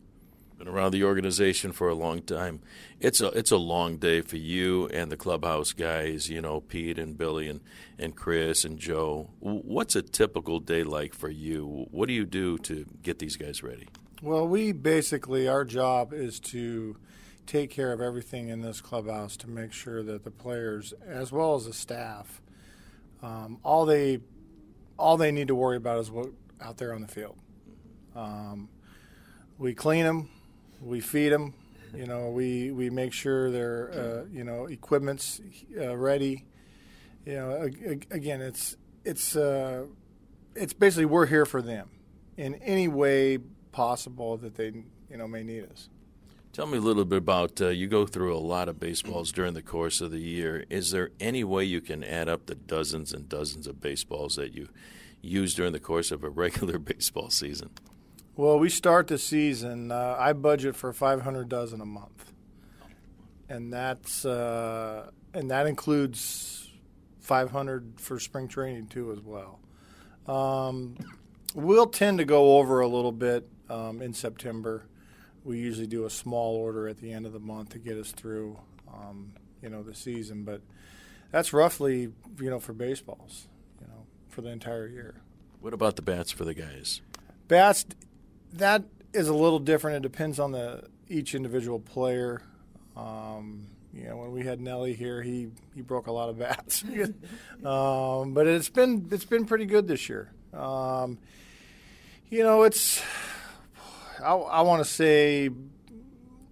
Been 0.57 0.67
around 0.67 0.91
the 0.91 1.05
organization 1.05 1.71
for 1.71 1.87
a 1.87 1.95
long 1.95 2.21
time. 2.21 2.59
It's 2.99 3.21
a 3.21 3.27
it's 3.27 3.51
a 3.51 3.57
long 3.57 3.95
day 3.95 4.19
for 4.19 4.35
you 4.35 4.87
and 4.89 5.09
the 5.09 5.15
clubhouse 5.15 5.71
guys. 5.71 6.29
You 6.29 6.41
know, 6.41 6.59
Pete 6.59 6.99
and 6.99 7.17
Billy 7.17 7.47
and 7.47 7.61
and 7.97 8.13
Chris 8.13 8.65
and 8.65 8.77
Joe. 8.77 9.29
What's 9.39 9.95
a 9.95 10.01
typical 10.01 10.59
day 10.59 10.83
like 10.83 11.13
for 11.13 11.29
you? 11.29 11.87
What 11.91 12.09
do 12.09 12.13
you 12.13 12.25
do 12.25 12.57
to 12.57 12.85
get 13.01 13.19
these 13.19 13.37
guys 13.37 13.63
ready? 13.63 13.87
Well, 14.21 14.49
we 14.49 14.73
basically, 14.73 15.47
our 15.47 15.63
job 15.63 16.11
is 16.11 16.41
to 16.41 16.97
take 17.45 17.69
care 17.69 17.93
of 17.93 18.01
everything 18.01 18.49
in 18.49 18.61
this 18.61 18.81
clubhouse 18.81 19.37
to 19.37 19.49
make 19.49 19.71
sure 19.71 20.03
that 20.03 20.25
the 20.25 20.31
players, 20.31 20.93
as 21.07 21.31
well 21.31 21.55
as 21.55 21.65
the 21.65 21.73
staff, 21.73 22.41
um, 23.23 23.59
all 23.63 23.85
they 23.85 24.19
all 24.97 25.15
they 25.15 25.31
need 25.31 25.47
to 25.47 25.55
worry 25.55 25.77
about 25.77 25.99
is 25.99 26.11
what 26.11 26.31
out 26.59 26.77
there 26.77 26.93
on 26.93 27.01
the 27.01 27.07
field. 27.07 27.37
Um, 28.13 28.67
we 29.57 29.73
clean 29.73 30.03
them, 30.03 30.29
we 30.81 30.99
feed 30.99 31.29
them, 31.29 31.53
you 31.95 32.05
know, 32.05 32.29
we, 32.29 32.71
we 32.71 32.89
make 32.89 33.13
sure 33.13 33.49
their 33.49 33.91
uh, 33.93 34.25
you 34.33 34.43
know 34.43 34.65
equipment's 34.65 35.39
uh, 35.79 35.95
ready. 35.95 36.45
You 37.25 37.35
know, 37.35 37.69
again, 38.11 38.41
it's 38.41 38.75
it's 39.05 39.37
uh, 39.37 39.85
it's 40.55 40.73
basically 40.73 41.05
we're 41.05 41.25
here 41.25 41.45
for 41.45 41.61
them 41.61 41.89
in 42.35 42.55
any 42.55 42.89
way 42.89 43.39
possible 43.71 44.37
that 44.37 44.55
they 44.55 44.73
you 45.09 45.17
know 45.17 45.27
may 45.27 45.43
need 45.43 45.69
us. 45.69 45.89
Tell 46.51 46.65
me 46.65 46.79
a 46.79 46.81
little 46.81 47.05
bit 47.05 47.19
about 47.19 47.61
uh, 47.61 47.67
you 47.67 47.87
go 47.87 48.07
through 48.07 48.35
a 48.35 48.39
lot 48.39 48.69
of 48.69 48.79
baseballs 48.79 49.31
during 49.31 49.53
the 49.53 49.61
course 49.61 50.01
of 50.01 50.11
the 50.11 50.19
year. 50.19 50.65
Is 50.69 50.91
there 50.91 51.11
any 51.19 51.43
way 51.43 51.63
you 51.63 51.79
can 51.79 52.03
add 52.03 52.27
up 52.27 52.47
the 52.47 52.55
dozens 52.55 53.13
and 53.13 53.29
dozens 53.29 53.67
of 53.67 53.79
baseballs 53.79 54.35
that 54.35 54.53
you 54.53 54.69
use 55.21 55.53
during 55.53 55.73
the 55.73 55.79
course 55.79 56.11
of 56.11 56.23
a 56.23 56.29
regular 56.43 56.79
baseball 56.79 57.29
season? 57.29 57.69
Well, 58.35 58.57
we 58.57 58.69
start 58.69 59.07
the 59.07 59.17
season. 59.17 59.91
Uh, 59.91 60.15
I 60.17 60.33
budget 60.33 60.75
for 60.75 60.91
500 60.91 61.49
dozen 61.49 61.81
a 61.81 61.85
month, 61.85 62.33
and 63.47 63.71
that's 63.71 64.25
uh, 64.25 65.11
and 65.33 65.51
that 65.51 65.67
includes 65.67 66.69
500 67.19 67.99
for 67.99 68.19
spring 68.19 68.47
training 68.47 68.87
too 68.87 69.11
as 69.11 69.19
well. 69.19 69.59
Um, 70.25 70.95
we'll 71.53 71.87
tend 71.87 72.17
to 72.17 72.25
go 72.25 72.57
over 72.57 72.79
a 72.79 72.87
little 72.87 73.11
bit 73.11 73.47
um, 73.69 74.01
in 74.01 74.13
September. 74.13 74.85
We 75.43 75.57
usually 75.57 75.87
do 75.87 76.05
a 76.05 76.09
small 76.09 76.55
order 76.55 76.87
at 76.87 76.97
the 76.97 77.11
end 77.11 77.25
of 77.25 77.33
the 77.33 77.39
month 77.39 77.69
to 77.69 77.79
get 77.79 77.97
us 77.97 78.11
through, 78.11 78.59
um, 78.93 79.33
you 79.61 79.69
know, 79.69 79.83
the 79.83 79.95
season. 79.95 80.43
But 80.43 80.61
that's 81.31 81.53
roughly, 81.53 82.11
you 82.39 82.49
know, 82.49 82.59
for 82.59 82.73
baseballs, 82.73 83.47
you 83.79 83.87
know, 83.87 84.05
for 84.27 84.41
the 84.41 84.49
entire 84.49 84.87
year. 84.87 85.15
What 85.61 85.73
about 85.73 85.95
the 85.95 86.01
bats 86.01 86.31
for 86.31 86.45
the 86.45 86.53
guys? 86.53 87.01
Bats, 87.47 87.85
that 88.53 88.83
is 89.13 89.27
a 89.27 89.33
little 89.33 89.59
different. 89.59 89.97
It 89.97 90.09
depends 90.09 90.39
on 90.39 90.51
the 90.51 90.83
each 91.07 91.35
individual 91.35 91.79
player. 91.79 92.41
Um, 92.95 93.67
you 93.93 94.03
know, 94.03 94.17
when 94.17 94.31
we 94.31 94.43
had 94.43 94.61
Nelly 94.61 94.93
here, 94.93 95.21
he, 95.21 95.49
he 95.73 95.81
broke 95.81 96.07
a 96.07 96.11
lot 96.11 96.29
of 96.29 96.37
bats. 96.37 96.83
um, 97.65 98.33
but 98.33 98.47
it's 98.47 98.69
been 98.69 99.07
it's 99.11 99.25
been 99.25 99.45
pretty 99.45 99.65
good 99.65 99.87
this 99.87 100.07
year. 100.09 100.31
Um, 100.53 101.17
you 102.29 102.43
know, 102.43 102.63
it's 102.63 103.01
I, 104.21 104.33
I 104.33 104.61
want 104.61 104.83
to 104.83 104.89
say, 104.89 105.49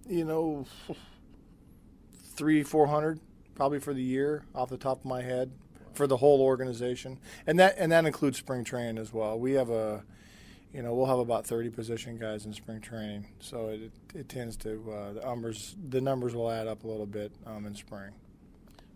you 0.08 0.24
know, 0.24 0.66
three, 2.34 2.62
four 2.62 2.86
hundred 2.86 3.20
probably 3.54 3.80
for 3.80 3.92
the 3.92 4.02
year 4.02 4.44
off 4.54 4.68
the 4.70 4.76
top 4.76 5.00
of 5.00 5.04
my 5.04 5.22
head 5.22 5.50
for 5.94 6.06
the 6.06 6.16
whole 6.16 6.40
organization, 6.40 7.18
and 7.46 7.58
that 7.58 7.74
and 7.76 7.90
that 7.92 8.06
includes 8.06 8.38
spring 8.38 8.64
training 8.64 8.98
as 8.98 9.12
well. 9.12 9.38
We 9.38 9.52
have 9.52 9.70
a, 9.70 10.04
you 10.72 10.82
know, 10.82 10.94
we'll 10.94 11.06
have 11.06 11.18
about 11.18 11.46
thirty 11.46 11.70
position 11.70 12.18
guys 12.18 12.46
in 12.46 12.52
spring 12.52 12.80
training, 12.80 13.26
so 13.40 13.68
it 13.68 13.90
it 14.14 14.28
tends 14.28 14.56
to 14.58 14.92
uh, 14.92 15.12
the 15.14 15.20
numbers 15.20 15.76
the 15.88 16.00
numbers 16.00 16.34
will 16.34 16.50
add 16.50 16.68
up 16.68 16.84
a 16.84 16.86
little 16.86 17.06
bit 17.06 17.32
um, 17.46 17.66
in 17.66 17.74
spring. 17.74 18.12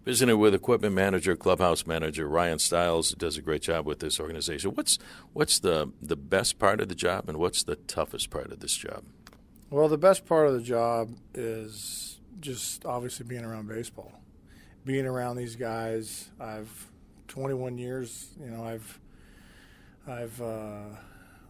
Visiting 0.04 0.36
with 0.38 0.52
equipment 0.52 0.94
manager, 0.94 1.36
clubhouse 1.36 1.86
manager 1.86 2.28
Ryan 2.28 2.58
Stiles 2.58 3.12
does 3.12 3.36
a 3.36 3.42
great 3.42 3.62
job 3.62 3.86
with 3.86 4.00
this 4.00 4.18
organization. 4.18 4.72
What's 4.72 4.98
what's 5.32 5.60
the 5.60 5.92
the 6.02 6.16
best 6.16 6.58
part 6.58 6.80
of 6.80 6.88
the 6.88 6.96
job, 6.96 7.28
and 7.28 7.38
what's 7.38 7.62
the 7.62 7.76
toughest 7.76 8.28
part 8.28 8.50
of 8.50 8.58
this 8.58 8.76
job? 8.76 9.04
Well, 9.70 9.88
the 9.88 9.98
best 9.98 10.26
part 10.26 10.48
of 10.48 10.54
the 10.54 10.60
job 10.60 11.10
is 11.34 12.18
just 12.40 12.84
obviously 12.84 13.26
being 13.26 13.44
around 13.44 13.68
baseball, 13.68 14.12
being 14.84 15.06
around 15.06 15.36
these 15.36 15.54
guys. 15.54 16.30
I've 16.40 16.90
21 17.28 17.78
years. 17.78 18.28
You 18.42 18.50
know, 18.50 18.64
I've 18.64 19.00
I've 20.08 20.42
uh, 20.42 20.96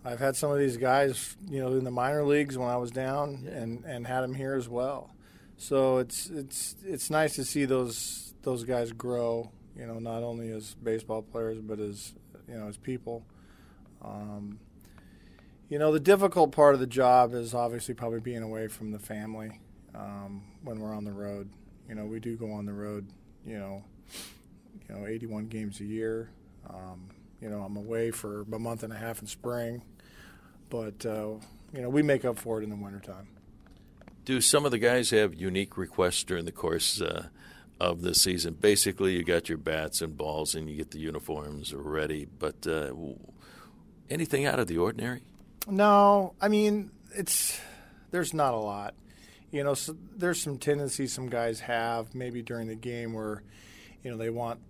I've 0.04 0.20
had 0.20 0.36
some 0.36 0.50
of 0.50 0.58
these 0.58 0.76
guys, 0.76 1.36
you 1.48 1.60
know, 1.60 1.72
in 1.72 1.84
the 1.84 1.90
minor 1.90 2.22
leagues 2.22 2.58
when 2.58 2.68
I 2.68 2.76
was 2.76 2.90
down, 2.90 3.48
and 3.50 3.82
and 3.86 4.06
had 4.06 4.20
them 4.20 4.34
here 4.34 4.54
as 4.54 4.68
well. 4.68 5.14
So 5.56 5.98
it's 5.98 6.28
it's 6.28 6.76
it's 6.84 7.08
nice 7.08 7.34
to 7.36 7.44
see 7.44 7.64
those 7.64 8.31
those 8.42 8.64
guys 8.64 8.92
grow. 8.92 9.50
You 9.76 9.86
know, 9.86 9.98
not 9.98 10.22
only 10.22 10.50
as 10.50 10.74
baseball 10.74 11.22
players, 11.22 11.58
but 11.60 11.80
as 11.80 12.12
you 12.48 12.54
know, 12.54 12.68
as 12.68 12.76
people. 12.76 13.24
Um, 14.02 14.58
you 15.68 15.78
know, 15.78 15.92
the 15.92 16.00
difficult 16.00 16.52
part 16.52 16.74
of 16.74 16.80
the 16.80 16.86
job 16.86 17.32
is 17.32 17.54
obviously 17.54 17.94
probably 17.94 18.20
being 18.20 18.42
away 18.42 18.68
from 18.68 18.90
the 18.90 18.98
family 18.98 19.58
um, 19.94 20.42
when 20.62 20.80
we're 20.80 20.94
on 20.94 21.04
the 21.04 21.12
road. 21.12 21.48
You 21.88 21.94
know, 21.94 22.04
we 22.04 22.20
do 22.20 22.36
go 22.36 22.52
on 22.52 22.66
the 22.66 22.72
road. 22.74 23.06
You 23.46 23.58
know, 23.58 23.84
you 24.88 24.94
know, 24.94 25.06
81 25.06 25.46
games 25.46 25.80
a 25.80 25.84
year. 25.84 26.30
Um, 26.68 27.08
you 27.40 27.48
know, 27.48 27.62
I'm 27.62 27.76
away 27.76 28.10
for 28.10 28.42
a 28.42 28.58
month 28.58 28.82
and 28.82 28.92
a 28.92 28.96
half 28.96 29.20
in 29.20 29.26
spring, 29.26 29.82
but 30.68 31.04
uh, 31.06 31.34
you 31.72 31.80
know, 31.82 31.88
we 31.88 32.02
make 32.02 32.24
up 32.24 32.38
for 32.38 32.60
it 32.60 32.64
in 32.64 32.70
the 32.70 32.76
wintertime. 32.76 33.28
Do 34.24 34.40
some 34.40 34.64
of 34.64 34.70
the 34.70 34.78
guys 34.78 35.10
have 35.10 35.34
unique 35.34 35.76
requests 35.76 36.22
during 36.22 36.44
the 36.44 36.52
course 36.52 37.00
uh, 37.00 37.28
of 37.82 38.02
the 38.02 38.14
season. 38.14 38.54
Basically, 38.54 39.16
you 39.16 39.24
got 39.24 39.48
your 39.48 39.58
bats 39.58 40.02
and 40.02 40.16
balls, 40.16 40.54
and 40.54 40.70
you 40.70 40.76
get 40.76 40.92
the 40.92 41.00
uniforms 41.00 41.74
ready. 41.74 42.28
But 42.38 42.64
uh, 42.64 42.92
anything 44.08 44.46
out 44.46 44.60
of 44.60 44.68
the 44.68 44.78
ordinary? 44.78 45.22
No, 45.66 46.34
I 46.40 46.48
mean 46.48 46.92
it's 47.14 47.60
there's 48.12 48.32
not 48.32 48.54
a 48.54 48.58
lot. 48.58 48.94
You 49.50 49.64
know, 49.64 49.74
so 49.74 49.96
there's 50.16 50.40
some 50.40 50.58
tendencies 50.58 51.12
some 51.12 51.28
guys 51.28 51.60
have 51.60 52.14
maybe 52.14 52.40
during 52.40 52.68
the 52.68 52.74
game 52.74 53.12
where, 53.12 53.42
you 54.02 54.10
know, 54.10 54.16
they 54.16 54.30
want, 54.30 54.60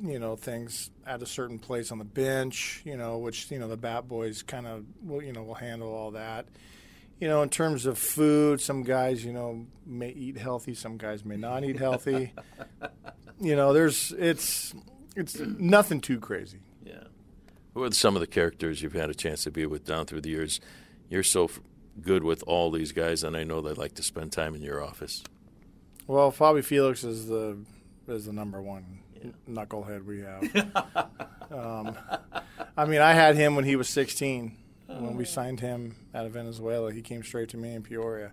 you 0.00 0.18
know, 0.18 0.36
things 0.36 0.90
at 1.04 1.22
a 1.22 1.26
certain 1.26 1.58
place 1.58 1.90
on 1.90 1.98
the 1.98 2.04
bench. 2.04 2.82
You 2.84 2.98
know, 2.98 3.16
which 3.16 3.50
you 3.50 3.58
know 3.58 3.68
the 3.68 3.78
bat 3.78 4.08
boys 4.08 4.42
kind 4.42 4.66
of 4.66 4.84
will 5.02 5.22
you 5.22 5.32
know 5.32 5.42
will 5.42 5.54
handle 5.54 5.92
all 5.92 6.10
that 6.10 6.46
you 7.20 7.28
know, 7.28 7.42
in 7.42 7.50
terms 7.50 7.84
of 7.84 7.98
food, 7.98 8.60
some 8.60 8.82
guys, 8.82 9.24
you 9.24 9.32
know, 9.32 9.66
may 9.86 10.08
eat 10.08 10.38
healthy, 10.38 10.74
some 10.74 10.96
guys 10.96 11.24
may 11.24 11.36
not 11.36 11.64
eat 11.64 11.78
healthy. 11.78 12.32
you 13.40 13.54
know, 13.54 13.74
there's 13.74 14.12
it's 14.18 14.74
it's 15.14 15.38
nothing 15.38 16.00
too 16.00 16.18
crazy. 16.18 16.60
Yeah. 16.84 17.04
Who 17.74 17.84
are 17.84 17.92
some 17.92 18.16
of 18.16 18.20
the 18.20 18.26
characters 18.26 18.82
you've 18.82 18.94
had 18.94 19.10
a 19.10 19.14
chance 19.14 19.44
to 19.44 19.50
be 19.50 19.66
with 19.66 19.84
down 19.84 20.06
through 20.06 20.22
the 20.22 20.30
years? 20.30 20.60
You're 21.10 21.22
so 21.22 21.50
good 22.00 22.24
with 22.24 22.42
all 22.46 22.70
these 22.70 22.92
guys, 22.92 23.22
and 23.22 23.36
I 23.36 23.44
know 23.44 23.60
they 23.60 23.74
like 23.74 23.94
to 23.96 24.02
spend 24.02 24.32
time 24.32 24.54
in 24.54 24.62
your 24.62 24.82
office. 24.82 25.22
Well, 26.06 26.32
Fabi 26.32 26.64
Felix 26.64 27.04
is 27.04 27.26
the 27.26 27.58
is 28.08 28.24
the 28.24 28.32
number 28.32 28.62
one 28.62 29.00
yeah. 29.14 29.30
knucklehead 29.48 30.06
we 30.06 30.20
have. 30.20 31.06
um, 31.52 31.96
I 32.76 32.86
mean, 32.86 33.02
I 33.02 33.12
had 33.12 33.36
him 33.36 33.56
when 33.56 33.66
he 33.66 33.76
was 33.76 33.90
16 33.90 34.56
when 35.02 35.16
we 35.16 35.24
signed 35.24 35.60
him 35.60 35.96
out 36.14 36.26
of 36.26 36.32
Venezuela, 36.32 36.92
he 36.92 37.02
came 37.02 37.22
straight 37.22 37.48
to 37.50 37.56
me 37.56 37.74
in 37.74 37.82
Peoria. 37.82 38.32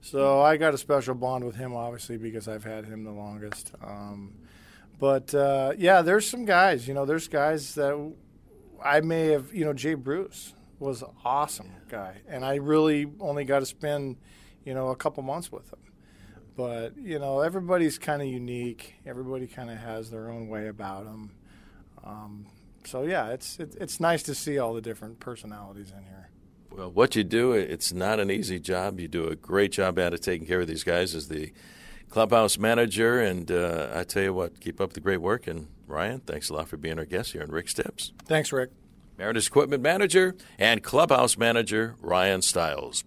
So 0.00 0.42
I 0.42 0.58
got 0.58 0.74
a 0.74 0.78
special 0.78 1.14
bond 1.14 1.44
with 1.44 1.56
him, 1.56 1.74
obviously, 1.74 2.18
because 2.18 2.46
I've 2.46 2.64
had 2.64 2.84
him 2.84 3.04
the 3.04 3.10
longest. 3.10 3.72
Um, 3.82 4.34
but 4.98 5.34
uh, 5.34 5.72
yeah, 5.78 6.02
there's 6.02 6.28
some 6.28 6.44
guys. 6.44 6.86
You 6.86 6.94
know, 6.94 7.06
there's 7.06 7.26
guys 7.26 7.74
that 7.74 8.12
I 8.84 9.00
may 9.00 9.28
have. 9.28 9.54
You 9.54 9.64
know, 9.64 9.72
Jay 9.72 9.94
Bruce 9.94 10.52
was 10.78 11.02
an 11.02 11.08
awesome 11.24 11.70
guy, 11.88 12.20
and 12.28 12.44
I 12.44 12.56
really 12.56 13.10
only 13.18 13.44
got 13.44 13.60
to 13.60 13.66
spend, 13.66 14.16
you 14.64 14.74
know, 14.74 14.88
a 14.88 14.96
couple 14.96 15.22
months 15.22 15.50
with 15.50 15.72
him. 15.72 15.78
But 16.56 16.96
you 16.98 17.18
know, 17.18 17.40
everybody's 17.40 17.98
kind 17.98 18.20
of 18.20 18.28
unique. 18.28 18.94
Everybody 19.06 19.46
kind 19.46 19.70
of 19.70 19.78
has 19.78 20.10
their 20.10 20.30
own 20.30 20.48
way 20.48 20.68
about 20.68 21.04
them. 21.04 21.30
Um, 22.04 22.46
so 22.86 23.02
yeah, 23.02 23.30
it's 23.30 23.58
it, 23.58 23.76
it's 23.80 24.00
nice 24.00 24.22
to 24.24 24.34
see 24.34 24.58
all 24.58 24.74
the 24.74 24.80
different 24.80 25.20
personalities 25.20 25.90
in 25.90 26.04
here. 26.04 26.30
Well, 26.70 26.90
what 26.90 27.14
you 27.14 27.22
do, 27.22 27.52
it's 27.52 27.92
not 27.92 28.18
an 28.18 28.30
easy 28.30 28.58
job. 28.58 28.98
You 28.98 29.06
do 29.06 29.28
a 29.28 29.36
great 29.36 29.70
job 29.72 29.98
at 29.98 30.12
it, 30.12 30.22
taking 30.22 30.46
care 30.46 30.60
of 30.60 30.66
these 30.66 30.82
guys 30.82 31.14
as 31.14 31.28
the 31.28 31.52
clubhouse 32.10 32.58
manager. 32.58 33.20
And 33.20 33.50
uh, 33.50 33.90
I 33.94 34.04
tell 34.04 34.24
you 34.24 34.34
what, 34.34 34.60
keep 34.60 34.80
up 34.80 34.92
the 34.92 35.00
great 35.00 35.20
work. 35.20 35.46
And 35.46 35.68
Ryan, 35.86 36.20
thanks 36.20 36.48
a 36.48 36.54
lot 36.54 36.68
for 36.68 36.76
being 36.76 36.98
our 36.98 37.04
guest 37.04 37.32
here 37.32 37.42
on 37.42 37.50
Rick 37.50 37.68
Tips. 37.68 38.12
Thanks, 38.24 38.52
Rick. 38.52 38.70
Mariners 39.18 39.46
equipment 39.46 39.82
manager 39.82 40.34
and 40.58 40.82
clubhouse 40.82 41.36
manager 41.36 41.96
Ryan 42.00 42.42
Stiles. 42.42 43.02